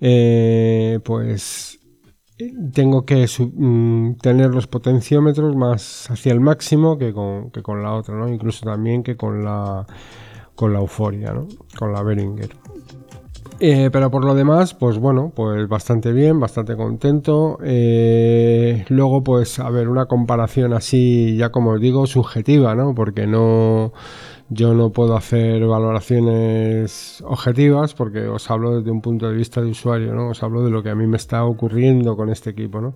eh, 0.01 1.01
pues 1.05 1.81
tengo 2.73 3.05
que 3.05 3.27
mm, 3.27 4.15
tener 4.23 4.51
los 4.51 4.67
potenciómetros 4.67 5.55
más 5.57 6.11
hacia 6.11 6.33
el 6.33 6.41
máximo 6.41 6.97
que 6.97 7.13
con, 7.13 7.51
que 7.51 7.63
con 7.63 7.83
la 7.83 7.95
otra, 7.95 8.15
¿no? 8.15 8.29
Incluso 8.29 8.65
también 8.65 9.03
que 9.03 9.17
con 9.17 9.45
la 9.45 9.87
con 10.55 10.73
la 10.73 10.81
euforia, 10.81 11.33
¿no? 11.33 11.49
Con 11.79 11.93
la 11.93 12.03
Beringer. 12.03 12.51
Eh, 13.63 13.91
pero 13.93 14.11
por 14.11 14.25
lo 14.25 14.35
demás, 14.35 14.73
pues 14.73 14.97
bueno, 14.99 15.33
pues 15.37 15.69
bastante 15.69 16.13
bien, 16.13 16.41
bastante 16.41 16.77
contento. 16.77 17.59
Eh, 17.63 18.87
luego, 18.89 19.23
pues, 19.23 19.59
a 19.59 19.69
ver, 19.69 19.89
una 19.89 20.07
comparación 20.07 20.73
así, 20.73 21.37
ya 21.37 21.51
como 21.51 21.73
os 21.73 21.81
digo, 21.81 22.07
subjetiva, 22.07 22.75
¿no? 22.75 22.95
Porque 22.95 23.27
no, 23.27 23.93
yo 24.49 24.73
no 24.73 24.91
puedo 24.93 25.15
hacer 25.15 25.63
valoraciones 25.67 27.23
objetivas 27.27 27.93
porque 27.93 28.29
os 28.29 28.51
hablo 28.51 28.79
desde 28.79 28.91
un 28.91 29.03
punto 29.03 29.29
de 29.29 29.37
vista 29.37 29.61
de 29.61 29.69
usuario, 29.69 30.15
¿no? 30.15 30.31
Os 30.31 30.43
hablo 30.43 30.65
de 30.65 30.71
lo 30.71 30.83
que 30.83 30.89
a 30.89 30.95
mí 30.95 31.07
me 31.07 31.19
está 31.19 31.45
ocurriendo 31.45 32.17
con 32.17 32.31
este 32.31 32.51
equipo, 32.51 32.81
¿no? 32.81 32.95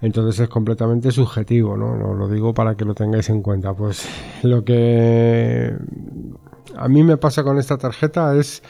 Entonces 0.00 0.40
es 0.40 0.48
completamente 0.48 1.12
subjetivo, 1.12 1.76
¿no? 1.76 1.92
Os 2.10 2.18
lo 2.18 2.28
digo 2.28 2.52
para 2.52 2.74
que 2.74 2.84
lo 2.84 2.94
tengáis 2.94 3.30
en 3.30 3.42
cuenta. 3.42 3.72
Pues 3.74 4.08
lo 4.42 4.64
que 4.64 5.72
a 6.76 6.88
mí 6.88 7.04
me 7.04 7.16
pasa 7.16 7.44
con 7.44 7.58
esta 7.58 7.76
tarjeta 7.76 8.36
es 8.36 8.62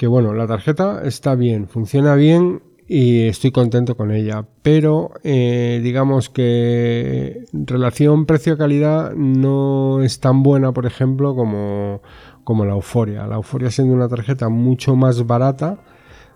que 0.00 0.06
bueno, 0.06 0.32
la 0.32 0.46
tarjeta 0.46 1.02
está 1.04 1.34
bien, 1.34 1.68
funciona 1.68 2.14
bien 2.14 2.62
y 2.88 3.26
estoy 3.26 3.50
contento 3.50 3.98
con 3.98 4.12
ella, 4.12 4.46
pero 4.62 5.10
eh, 5.24 5.78
digamos 5.82 6.30
que 6.30 7.44
relación 7.52 8.24
precio-calidad 8.24 9.12
no 9.12 10.00
es 10.00 10.18
tan 10.18 10.42
buena, 10.42 10.72
por 10.72 10.86
ejemplo, 10.86 11.34
como, 11.34 12.00
como 12.44 12.64
la 12.64 12.72
Euforia. 12.72 13.26
La 13.26 13.34
Euforia 13.34 13.70
siendo 13.70 13.92
una 13.92 14.08
tarjeta 14.08 14.48
mucho 14.48 14.96
más 14.96 15.26
barata, 15.26 15.80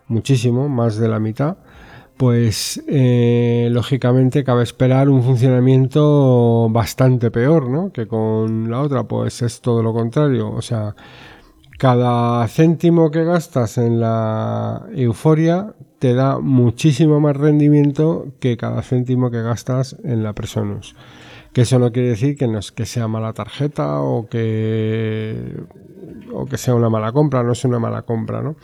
muchísimo, 0.08 0.68
más 0.68 0.98
de 0.98 1.08
la 1.08 1.18
mitad, 1.18 1.56
pues 2.18 2.84
eh, 2.86 3.68
lógicamente 3.72 4.44
cabe 4.44 4.62
esperar 4.62 5.08
un 5.08 5.22
funcionamiento 5.22 6.68
bastante 6.68 7.30
peor, 7.30 7.70
¿no? 7.70 7.92
Que 7.92 8.06
con 8.06 8.70
la 8.70 8.82
otra, 8.82 9.04
pues 9.04 9.40
es 9.40 9.62
todo 9.62 9.82
lo 9.82 9.94
contrario, 9.94 10.50
o 10.50 10.60
sea 10.60 10.94
cada 11.78 12.46
céntimo 12.48 13.10
que 13.10 13.24
gastas 13.24 13.78
en 13.78 14.00
la 14.00 14.86
euforia 14.94 15.74
te 15.98 16.14
da 16.14 16.38
muchísimo 16.38 17.20
más 17.20 17.36
rendimiento 17.36 18.28
que 18.38 18.56
cada 18.56 18.82
céntimo 18.82 19.30
que 19.30 19.42
gastas 19.42 19.96
en 20.04 20.22
la 20.22 20.34
Presonus. 20.34 20.94
Que 21.52 21.62
eso 21.62 21.78
no 21.78 21.92
quiere 21.92 22.10
decir 22.10 22.36
que, 22.36 22.48
no 22.48 22.58
es, 22.58 22.72
que 22.72 22.84
sea 22.84 23.08
mala 23.08 23.32
tarjeta 23.32 24.00
o 24.00 24.28
que, 24.28 25.54
o 26.32 26.46
que 26.46 26.58
sea 26.58 26.74
una 26.74 26.90
mala 26.90 27.12
compra, 27.12 27.42
no 27.42 27.52
es 27.52 27.64
una 27.64 27.78
mala 27.78 28.02
compra, 28.02 28.42
¿no? 28.42 28.56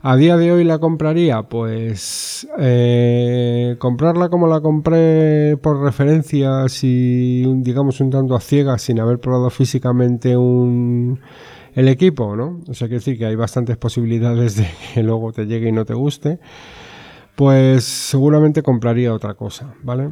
A 0.00 0.16
día 0.16 0.36
de 0.36 0.50
hoy 0.50 0.64
la 0.64 0.78
compraría, 0.78 1.42
pues 1.42 2.48
eh, 2.58 3.76
comprarla 3.78 4.30
como 4.30 4.46
la 4.46 4.60
compré 4.60 5.58
por 5.58 5.82
referencia, 5.82 6.68
si 6.68 7.44
digamos 7.58 8.00
un 8.00 8.10
tanto 8.10 8.34
a 8.34 8.40
ciegas, 8.40 8.82
sin 8.82 8.98
haber 8.98 9.20
probado 9.20 9.50
físicamente 9.50 10.36
un 10.36 11.20
el 11.78 11.86
equipo, 11.86 12.34
¿no? 12.34 12.60
O 12.68 12.74
sea, 12.74 12.88
quiere 12.88 12.98
decir 12.98 13.16
que 13.16 13.24
hay 13.24 13.36
bastantes 13.36 13.76
posibilidades 13.76 14.56
de 14.56 14.66
que 14.92 15.02
luego 15.04 15.32
te 15.32 15.46
llegue 15.46 15.68
y 15.68 15.72
no 15.72 15.84
te 15.84 15.94
guste. 15.94 16.40
Pues 17.36 17.84
seguramente 17.84 18.62
compraría 18.62 19.14
otra 19.14 19.34
cosa, 19.34 19.74
¿vale? 19.84 20.10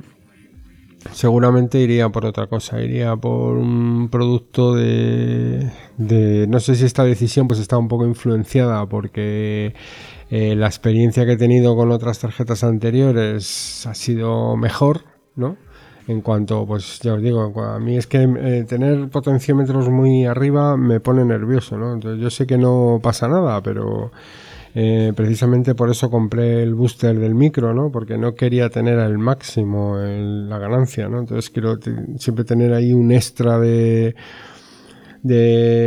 Seguramente 1.11 1.81
iría 1.81 2.09
por 2.09 2.25
otra 2.25 2.47
cosa, 2.47 2.81
iría 2.81 3.17
por 3.17 3.57
un 3.57 4.09
producto 4.11 4.75
de, 4.75 5.69
no 6.49 6.61
sé 6.61 6.77
si 6.77 6.85
esta 6.85 7.03
decisión 7.03 7.49
pues 7.49 7.59
está 7.59 7.79
un 7.79 7.89
poco 7.89 8.07
influenciada 8.07 8.87
porque 8.89 9.75
eh, 10.31 10.55
la 10.55 10.67
experiencia 10.67 11.27
que 11.27 11.33
he 11.33 11.37
tenido 11.37 11.75
con 11.75 11.91
otras 11.91 12.21
tarjetas 12.21 12.63
anteriores 12.63 13.85
ha 13.87 13.95
sido 13.95 14.57
mejor, 14.57 15.03
¿no? 15.35 15.57
En 16.09 16.21
cuanto, 16.21 16.65
pues 16.67 17.01
ya 17.01 17.15
os 17.15 17.23
digo, 17.23 17.53
a 17.63 17.79
mí 17.81 17.97
es 17.97 18.07
que 18.07 18.23
eh, 18.23 18.65
tener 18.69 19.09
potenciómetros 19.09 19.89
muy 19.89 20.25
arriba 20.25 20.77
me 20.77 21.01
pone 21.01 21.25
nervioso, 21.25 21.77
¿no? 21.77 21.93
Entonces 21.95 22.21
yo 22.21 22.31
sé 22.31 22.47
que 22.47 22.57
no 22.57 23.01
pasa 23.03 23.27
nada, 23.27 23.61
pero 23.61 24.13
eh, 24.75 25.13
precisamente 25.17 25.75
por 25.75 25.91
eso 25.91 26.09
compré 26.09 26.63
el 26.63 26.75
booster 26.75 27.19
del 27.19 27.35
micro, 27.35 27.75
¿no? 27.75 27.91
Porque 27.91 28.19
no 28.19 28.35
quería 28.35 28.69
tener 28.69 29.01
al 29.01 29.19
máximo 29.19 29.97
la 29.97 30.59
ganancia, 30.59 31.09
¿no? 31.09 31.19
Entonces 31.19 31.51
quiero 31.51 31.77
siempre 32.19 32.45
tener 32.45 32.73
ahí 32.73 32.93
un 32.93 33.11
extra 33.11 33.59
de 33.59 34.15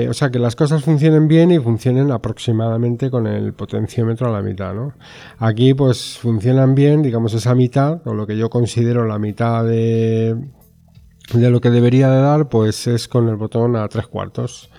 o 0.09 0.13
sea, 0.13 0.29
que 0.29 0.39
las 0.39 0.55
cosas 0.55 0.83
funcionen 0.83 1.27
bien 1.27 1.51
y 1.51 1.59
funcionen 1.59 2.11
aproximadamente 2.11 3.09
con 3.09 3.27
el 3.27 3.53
potenciómetro 3.53 4.27
a 4.27 4.31
la 4.31 4.41
mitad, 4.41 4.73
¿no? 4.73 4.93
Aquí 5.37 5.73
pues 5.73 6.17
funcionan 6.17 6.75
bien, 6.75 7.01
digamos 7.01 7.33
esa 7.33 7.55
mitad, 7.55 8.01
o 8.05 8.13
lo 8.13 8.27
que 8.27 8.37
yo 8.37 8.49
considero 8.49 9.05
la 9.05 9.19
mitad 9.19 9.63
de, 9.65 10.35
de 11.33 11.49
lo 11.49 11.61
que 11.61 11.69
debería 11.69 12.09
de 12.09 12.21
dar, 12.21 12.49
pues 12.49 12.87
es 12.87 13.07
con 13.07 13.29
el 13.29 13.35
botón 13.35 13.75
a 13.75 13.87
tres 13.87 14.07
cuartos. 14.07 14.69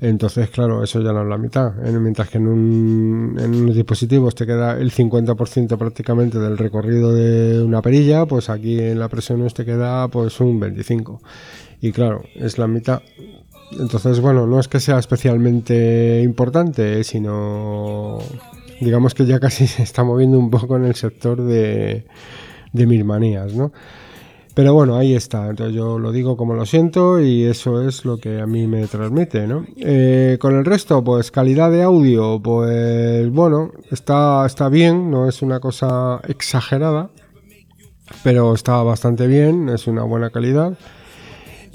Entonces, 0.00 0.50
claro, 0.50 0.82
eso 0.82 1.00
ya 1.00 1.12
no 1.12 1.22
es 1.22 1.28
la 1.28 1.38
mitad. 1.38 1.72
Mientras 1.76 2.28
que 2.28 2.36
en, 2.36 2.46
un, 2.46 3.36
en 3.38 3.54
unos 3.54 3.74
dispositivos 3.74 4.34
te 4.34 4.44
queda 4.44 4.76
el 4.78 4.92
50% 4.92 5.78
prácticamente 5.78 6.38
del 6.38 6.58
recorrido 6.58 7.12
de 7.12 7.62
una 7.62 7.80
perilla, 7.80 8.26
pues 8.26 8.50
aquí 8.50 8.78
en 8.78 8.98
la 8.98 9.08
presión 9.08 9.46
te 9.48 9.64
queda 9.64 10.08
pues 10.08 10.40
un 10.40 10.60
25%. 10.60 11.20
Y 11.80 11.92
claro, 11.92 12.22
es 12.34 12.58
la 12.58 12.66
mitad 12.66 13.02
entonces, 13.72 14.20
bueno, 14.20 14.46
no 14.46 14.60
es 14.60 14.68
que 14.68 14.80
sea 14.80 14.98
especialmente 14.98 16.20
importante, 16.22 17.02
sino 17.04 18.18
digamos 18.80 19.14
que 19.14 19.26
ya 19.26 19.40
casi 19.40 19.66
se 19.68 19.82
está 19.82 20.04
moviendo 20.04 20.38
un 20.38 20.50
poco 20.50 20.76
en 20.76 20.84
el 20.84 20.94
sector 20.94 21.42
de, 21.42 22.06
de 22.72 22.86
mil 22.86 23.04
manías, 23.04 23.54
¿no? 23.54 23.72
Pero 24.54 24.72
bueno, 24.72 24.96
ahí 24.96 25.14
está. 25.14 25.48
Entonces 25.48 25.74
yo 25.74 25.98
lo 25.98 26.12
digo 26.12 26.36
como 26.36 26.54
lo 26.54 26.64
siento 26.64 27.20
y 27.20 27.42
eso 27.44 27.86
es 27.86 28.04
lo 28.04 28.18
que 28.18 28.40
a 28.40 28.46
mí 28.46 28.68
me 28.68 28.86
transmite, 28.86 29.48
¿no? 29.48 29.66
Eh, 29.76 30.38
con 30.40 30.56
el 30.56 30.64
resto, 30.64 31.02
pues 31.02 31.32
calidad 31.32 31.72
de 31.72 31.82
audio, 31.82 32.40
pues 32.40 33.28
bueno, 33.32 33.72
está, 33.90 34.46
está 34.46 34.68
bien, 34.68 35.10
no 35.10 35.28
es 35.28 35.42
una 35.42 35.58
cosa 35.58 36.20
exagerada, 36.28 37.10
pero 38.22 38.54
está 38.54 38.80
bastante 38.84 39.26
bien, 39.26 39.68
es 39.68 39.88
una 39.88 40.04
buena 40.04 40.30
calidad. 40.30 40.78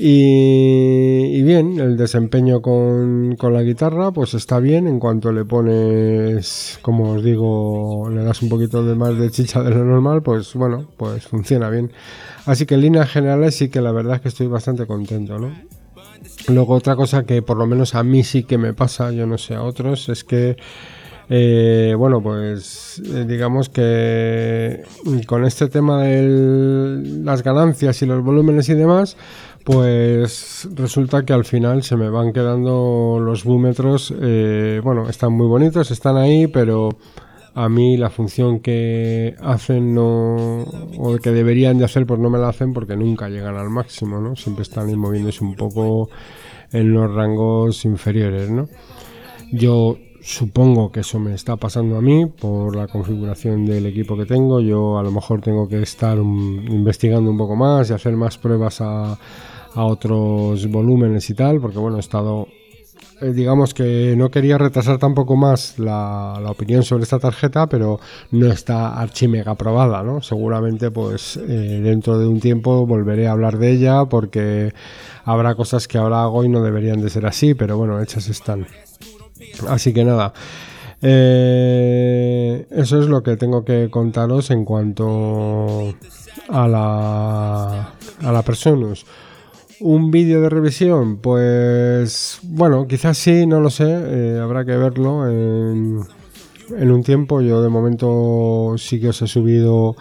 Y, 0.01 1.43
bien, 1.43 1.77
el 1.77 1.97
desempeño 1.97 2.61
con, 2.61 3.35
la 3.37 3.61
guitarra 3.63 4.13
pues 4.13 4.33
está 4.33 4.61
bien 4.61 4.87
en 4.87 4.97
cuanto 4.97 5.33
le 5.33 5.43
pones, 5.43 6.79
como 6.81 7.15
os 7.15 7.21
digo, 7.21 8.09
le 8.09 8.23
das 8.23 8.41
un 8.41 8.47
poquito 8.47 8.85
de 8.85 8.95
más 8.95 9.17
de 9.17 9.29
chicha 9.29 9.61
de 9.61 9.71
lo 9.71 9.83
normal, 9.83 10.21
pues 10.23 10.53
bueno, 10.53 10.87
pues 10.95 11.27
funciona 11.27 11.69
bien. 11.69 11.91
Así 12.45 12.65
que 12.65 12.75
en 12.75 12.81
líneas 12.81 13.09
generales 13.09 13.55
sí 13.55 13.67
que 13.67 13.81
la 13.81 13.91
verdad 13.91 14.15
es 14.15 14.21
que 14.21 14.29
estoy 14.29 14.47
bastante 14.47 14.87
contento, 14.87 15.37
¿no? 15.37 15.51
Luego 16.47 16.75
otra 16.75 16.95
cosa 16.95 17.25
que 17.25 17.41
por 17.41 17.57
lo 17.57 17.67
menos 17.67 17.93
a 17.93 18.01
mí 18.01 18.23
sí 18.23 18.43
que 18.43 18.57
me 18.57 18.73
pasa, 18.73 19.11
yo 19.11 19.27
no 19.27 19.37
sé 19.37 19.55
a 19.55 19.63
otros, 19.63 20.07
es 20.07 20.23
que 20.23 20.55
eh, 21.31 21.93
bueno, 21.95 22.23
pues 22.23 22.99
eh, 23.05 23.23
digamos 23.27 23.69
que 23.69 24.81
con 25.27 25.45
este 25.45 25.67
tema 25.67 26.03
de 26.03 27.03
las 27.23 27.43
ganancias 27.43 28.01
y 28.01 28.07
los 28.07 28.23
volúmenes 28.23 28.67
y 28.69 28.73
demás, 28.73 29.15
pues 29.63 30.67
resulta 30.73 31.25
que 31.25 31.33
al 31.33 31.45
final 31.45 31.83
se 31.83 31.95
me 31.95 32.09
van 32.09 32.33
quedando 32.33 33.19
los 33.21 33.43
búmetros, 33.43 34.13
eh, 34.19 34.81
bueno, 34.83 35.09
están 35.09 35.33
muy 35.33 35.47
bonitos, 35.47 35.91
están 35.91 36.17
ahí, 36.17 36.47
pero 36.47 36.89
a 37.53 37.67
mí 37.69 37.97
la 37.97 38.09
función 38.09 38.59
que 38.59 39.35
hacen 39.41 39.93
no, 39.93 40.63
o 40.97 41.17
que 41.21 41.31
deberían 41.31 41.77
de 41.77 41.85
hacer, 41.85 42.05
pues 42.05 42.19
no 42.19 42.29
me 42.29 42.39
la 42.39 42.49
hacen 42.49 42.73
porque 42.73 42.95
nunca 42.95 43.29
llegan 43.29 43.57
al 43.57 43.69
máximo, 43.69 44.19
¿no? 44.19 44.35
Siempre 44.35 44.63
están 44.63 44.95
moviéndose 44.97 45.43
un 45.43 45.55
poco 45.55 46.09
en 46.71 46.93
los 46.93 47.13
rangos 47.13 47.85
inferiores, 47.85 48.49
¿no? 48.49 48.69
Yo 49.51 49.97
supongo 50.21 50.91
que 50.91 51.01
eso 51.01 51.19
me 51.19 51.33
está 51.33 51.55
pasando 51.55 51.97
a 51.97 52.01
mí 52.01 52.25
por 52.25 52.75
la 52.75 52.87
configuración 52.87 53.65
del 53.65 53.85
equipo 53.85 54.17
que 54.17 54.25
tengo. 54.25 54.59
Yo 54.59 54.97
a 54.97 55.03
lo 55.03 55.11
mejor 55.11 55.41
tengo 55.41 55.67
que 55.67 55.81
estar 55.81 56.17
investigando 56.17 57.31
un 57.31 57.37
poco 57.37 57.55
más 57.55 57.89
y 57.89 57.93
hacer 57.93 58.15
más 58.15 58.37
pruebas 58.37 58.81
a, 58.81 59.17
a 59.75 59.85
otros 59.85 60.67
volúmenes 60.67 61.29
y 61.29 61.33
tal, 61.33 61.59
porque 61.59 61.77
bueno, 61.77 61.97
he 61.97 62.01
estado 62.01 62.47
eh, 63.21 63.33
digamos 63.33 63.73
que 63.73 64.15
no 64.17 64.31
quería 64.31 64.57
retrasar 64.57 64.97
tampoco 64.97 65.35
más 65.35 65.77
la, 65.77 66.39
la, 66.41 66.51
opinión 66.51 66.83
sobre 66.83 67.03
esta 67.03 67.19
tarjeta, 67.19 67.67
pero 67.67 67.99
no 68.31 68.47
está 68.47 68.99
archimega 68.99 69.51
aprobada, 69.51 70.03
¿no? 70.03 70.21
Seguramente 70.21 70.89
pues 70.89 71.37
eh, 71.37 71.81
dentro 71.83 72.17
de 72.17 72.27
un 72.27 72.39
tiempo 72.39 72.85
volveré 72.85 73.27
a 73.27 73.31
hablar 73.31 73.57
de 73.57 73.71
ella 73.71 74.05
porque 74.05 74.73
habrá 75.25 75.55
cosas 75.55 75.87
que 75.87 75.97
ahora 75.97 76.23
hago 76.23 76.45
y 76.45 76.49
no 76.49 76.61
deberían 76.61 77.01
de 77.01 77.09
ser 77.09 77.25
así, 77.25 77.53
pero 77.53 77.77
bueno, 77.77 78.01
hechas 78.01 78.29
están. 78.29 78.65
Así 79.67 79.93
que 79.93 80.03
nada, 80.03 80.33
eh, 81.01 82.65
eso 82.71 82.99
es 82.99 83.07
lo 83.07 83.23
que 83.23 83.37
tengo 83.37 83.63
que 83.63 83.89
contaros 83.89 84.51
en 84.51 84.65
cuanto 84.65 85.93
a 86.49 86.67
la, 86.67 87.93
a 88.21 88.31
la 88.31 88.41
Personus. 88.43 89.05
Un 89.81 90.11
vídeo 90.11 90.41
de 90.41 90.49
revisión, 90.49 91.17
pues 91.17 92.39
bueno, 92.43 92.85
quizás 92.85 93.17
sí, 93.17 93.45
no 93.45 93.61
lo 93.61 93.69
sé, 93.69 93.85
eh, 93.87 94.39
habrá 94.41 94.65
que 94.65 94.75
verlo 94.75 95.29
en, 95.29 96.01
en 96.77 96.91
un 96.91 97.01
tiempo. 97.01 97.39
Yo 97.39 97.61
de 97.61 97.69
momento 97.69 98.75
sí 98.77 98.99
que 98.99 99.09
os 99.09 99.21
he 99.21 99.27
subido 99.27 99.95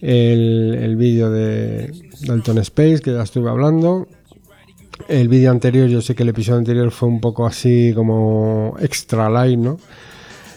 el, 0.00 0.74
el 0.74 0.96
vídeo 0.96 1.30
de 1.30 1.92
Dalton 2.26 2.58
Space, 2.58 2.98
que 2.98 3.12
ya 3.12 3.22
estuve 3.22 3.48
hablando. 3.48 4.08
El 5.08 5.28
vídeo 5.28 5.50
anterior, 5.50 5.88
yo 5.88 6.00
sé 6.00 6.14
que 6.14 6.22
el 6.22 6.28
episodio 6.30 6.58
anterior 6.58 6.90
fue 6.90 7.08
un 7.08 7.20
poco 7.20 7.46
así 7.46 7.92
como 7.94 8.76
extra 8.80 9.28
light, 9.28 9.58
¿no? 9.58 9.78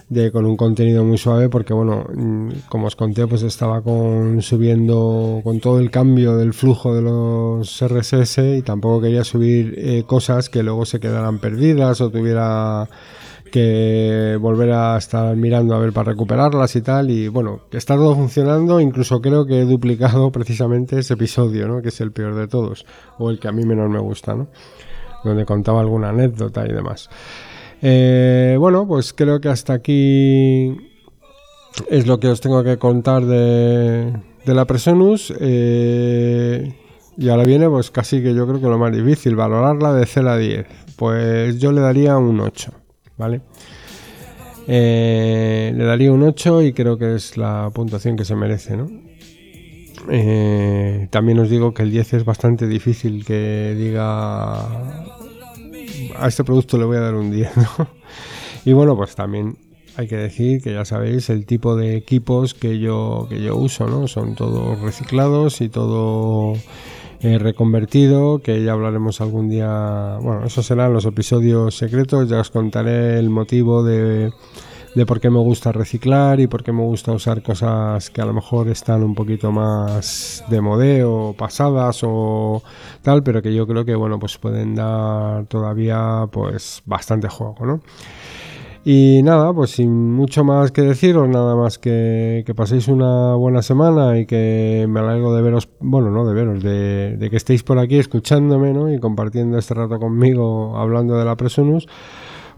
De, 0.08 0.32
con 0.32 0.46
un 0.46 0.56
contenido 0.56 1.04
muy 1.04 1.18
suave 1.18 1.50
porque 1.50 1.74
bueno 1.74 2.06
mm, 2.14 2.50
como 2.70 2.86
os 2.86 2.96
conté 2.96 3.26
pues 3.26 3.42
estaba 3.42 3.82
con 3.82 4.44
subiendo 4.44 5.42
con 5.44 5.60
todo 5.60 5.80
el 5.80 5.90
cambio 5.90 6.38
del 6.38 6.54
flujo 6.54 6.94
de 6.94 7.02
los 7.02 7.84
RSS 7.84 8.38
y 8.60 8.62
tampoco 8.62 9.02
quería 9.02 9.24
subir 9.24 9.74
eh, 9.80 10.04
cosas 10.06 10.50
que 10.50 10.62
luego 10.62 10.86
se 10.86 11.00
quedaran 11.00 11.40
perdidas 11.40 12.02
o 12.02 12.12
tuviera 12.12 12.88
que 13.56 14.38
volver 14.38 14.74
a 14.74 14.98
estar 14.98 15.34
mirando 15.38 15.76
a 15.76 15.80
ver 15.80 15.94
para 15.94 16.12
recuperarlas 16.12 16.76
y 16.76 16.82
tal. 16.82 17.10
Y 17.10 17.30
bueno, 17.30 17.62
está 17.72 17.96
todo 17.96 18.14
funcionando. 18.14 18.82
Incluso 18.82 19.22
creo 19.22 19.46
que 19.46 19.62
he 19.62 19.66
duplicado 19.66 20.30
precisamente 20.34 21.00
ese 21.00 21.14
episodio, 21.14 21.66
¿no? 21.66 21.82
Que 21.82 21.88
es 21.88 22.02
el 22.02 22.12
peor 22.12 22.36
de 22.36 22.50
todos. 22.50 22.86
O 23.18 23.30
el 23.30 23.40
que 23.40 23.48
a 23.48 23.54
mí 23.54 23.64
menos 23.64 23.90
me 23.90 24.00
gusta, 24.00 24.36
¿no? 24.36 24.50
Donde 25.24 25.46
contaba 25.46 25.80
alguna 25.80 26.10
anécdota 26.10 26.66
y 26.68 26.74
demás. 26.74 27.10
Eh, 27.82 28.58
bueno, 28.60 28.86
pues 28.86 29.14
creo 29.14 29.40
que 29.40 29.48
hasta 29.48 29.72
aquí 29.72 30.76
es 31.90 32.08
lo 32.08 32.20
que 32.20 32.28
os 32.28 32.42
tengo 32.42 32.62
que 32.62 32.78
contar 32.78 33.26
de, 33.26 34.12
de 34.46 34.54
la 34.54 34.66
Presonus. 34.66 35.34
Eh, 35.40 36.76
y 37.18 37.30
ahora 37.30 37.46
viene, 37.46 37.70
pues 37.70 37.90
casi 37.90 38.22
que 38.22 38.36
yo 38.36 38.46
creo 38.48 38.60
que 38.60 38.68
lo 38.68 38.78
más 38.78 38.92
difícil, 38.92 39.38
valorarla 39.38 39.94
de 39.94 40.06
0 40.06 40.30
a 40.30 40.38
10. 40.38 40.68
Pues 40.98 41.58
yo 41.58 41.72
le 41.72 41.80
daría 41.80 42.18
un 42.18 42.42
8. 42.42 42.85
¿Vale? 43.18 43.42
Eh, 44.68 45.74
le 45.76 45.84
daría 45.84 46.12
un 46.12 46.24
8 46.24 46.64
y 46.64 46.74
creo 46.74 46.98
que 46.98 47.16
es 47.16 47.38
la 47.38 47.70
puntuación 47.74 48.16
que 48.16 48.26
se 48.26 48.36
merece, 48.36 48.78
¿no? 48.78 48.90
Eh, 50.10 51.08
también 51.12 51.40
os 51.40 51.50
digo 51.50 51.74
que 51.74 51.84
el 51.84 51.92
10 51.92 52.14
es 52.14 52.26
bastante 52.26 52.68
difícil 52.68 53.26
que 53.26 53.76
diga 53.78 54.66
a 56.18 56.28
este 56.28 56.44
producto 56.44 56.78
le 56.78 56.86
voy 56.86 56.98
a 56.98 57.02
dar 57.02 57.16
un 57.16 57.32
10, 57.32 57.58
¿no? 57.58 57.88
Y 58.66 58.74
bueno, 58.74 58.96
pues 58.96 59.16
también 59.16 59.58
hay 59.96 60.08
que 60.08 60.18
decir 60.18 60.62
que 60.62 60.74
ya 60.74 60.86
sabéis 60.86 61.30
el 61.30 61.46
tipo 61.46 61.76
de 61.76 61.96
equipos 61.96 62.54
que 62.54 62.80
yo, 62.80 63.28
que 63.30 63.42
yo 63.42 63.56
uso, 63.56 63.88
¿no? 63.88 64.08
Son 64.08 64.36
todos 64.36 64.80
reciclados 64.82 65.62
y 65.62 65.70
todo 65.70 66.54
reconvertido, 67.40 68.40
que 68.40 68.64
ya 68.64 68.74
hablaremos 68.74 69.20
algún 69.22 69.50
día, 69.50 70.18
bueno, 70.22 70.46
eso 70.46 70.62
serán 70.62 70.94
los 70.94 71.06
episodios 71.06 71.76
secretos, 71.76 72.30
ya 72.30 72.40
os 72.40 72.52
contaré 72.52 73.18
el 73.18 73.30
motivo 73.30 73.84
de, 73.84 74.32
de 74.96 75.06
por 75.06 75.20
qué 75.20 75.30
me 75.30 75.40
gusta 75.40 75.72
reciclar 75.72 76.40
y 76.40 76.48
por 76.48 76.64
qué 76.64 76.72
me 76.72 76.84
gusta 76.84 77.12
usar 77.12 77.42
cosas 77.42 78.10
que 78.10 78.22
a 78.22 78.26
lo 78.26 78.34
mejor 78.34 78.70
están 78.70 79.04
un 79.04 79.14
poquito 79.14 79.52
más 79.52 80.44
de 80.50 80.62
modeo, 80.62 81.36
pasadas 81.38 82.02
o 82.04 82.64
tal, 83.02 83.22
pero 83.22 83.42
que 83.42 83.54
yo 83.54 83.68
creo 83.68 83.84
que, 83.84 83.96
bueno, 83.96 84.18
pues 84.20 84.38
pueden 84.38 84.74
dar 84.76 85.46
todavía 85.48 86.28
pues 86.32 86.82
bastante 86.86 87.28
juego, 87.28 87.66
¿no? 87.66 87.82
Y 88.88 89.24
nada, 89.24 89.52
pues 89.52 89.72
sin 89.72 90.14
mucho 90.14 90.44
más 90.44 90.72
que 90.72 90.84
deciros, 90.84 91.28
nada 91.28 91.56
más 91.56 91.80
que, 91.80 92.44
que 92.46 92.54
paséis 92.54 92.88
una 92.88 93.34
buena 93.34 93.64
semana 93.64 94.20
y 94.20 94.28
que 94.28 94.86
me 94.88 95.00
alegro 95.00 95.34
de 95.34 95.42
veros, 95.42 95.70
bueno, 95.80 96.12
no 96.12 96.24
de 96.24 96.36
veros, 96.36 96.62
de, 96.62 97.28
que 97.32 97.36
estéis 97.36 97.64
por 97.64 97.80
aquí 97.80 97.98
escuchándome 97.98 98.74
¿no? 98.74 98.94
y 98.94 99.00
compartiendo 99.00 99.58
este 99.58 99.74
rato 99.74 99.98
conmigo 99.98 100.78
hablando 100.78 101.18
de 101.18 101.26
la 101.26 101.36
Presonus. 101.36 101.88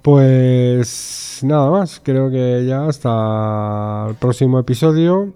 Pues 0.01 1.39
nada 1.43 1.71
más, 1.71 2.01
creo 2.03 2.29
que 2.29 2.65
ya 2.67 2.87
hasta 2.87 4.07
el 4.09 4.15
próximo 4.15 4.59
episodio. 4.59 5.33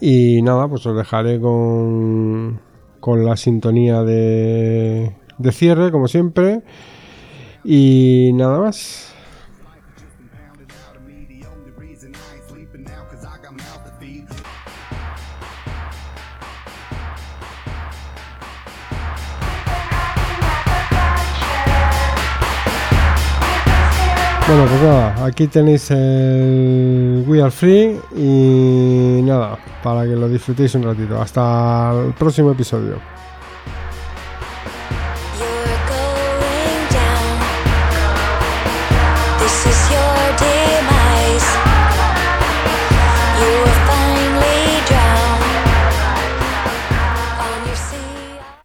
Y 0.00 0.42
nada, 0.42 0.66
pues 0.66 0.84
os 0.84 0.96
dejaré 0.96 1.40
con, 1.40 2.60
con 2.98 3.24
la 3.24 3.36
sintonía 3.36 4.02
de, 4.02 5.14
de 5.38 5.52
cierre, 5.52 5.92
como 5.92 6.08
siempre. 6.08 6.62
Y 7.62 8.32
nada 8.34 8.58
más. 8.58 9.15
Bueno, 24.48 24.64
pues 24.66 24.80
nada, 24.80 25.24
aquí 25.24 25.48
tenéis 25.48 25.90
el 25.90 27.24
We 27.26 27.42
Are 27.42 27.50
Free 27.50 27.98
y 28.16 29.20
nada, 29.22 29.58
para 29.82 30.04
que 30.04 30.14
lo 30.14 30.28
disfrutéis 30.28 30.72
un 30.76 30.84
ratito. 30.84 31.20
Hasta 31.20 31.92
el 32.06 32.12
próximo 32.12 32.52
episodio. 32.52 33.15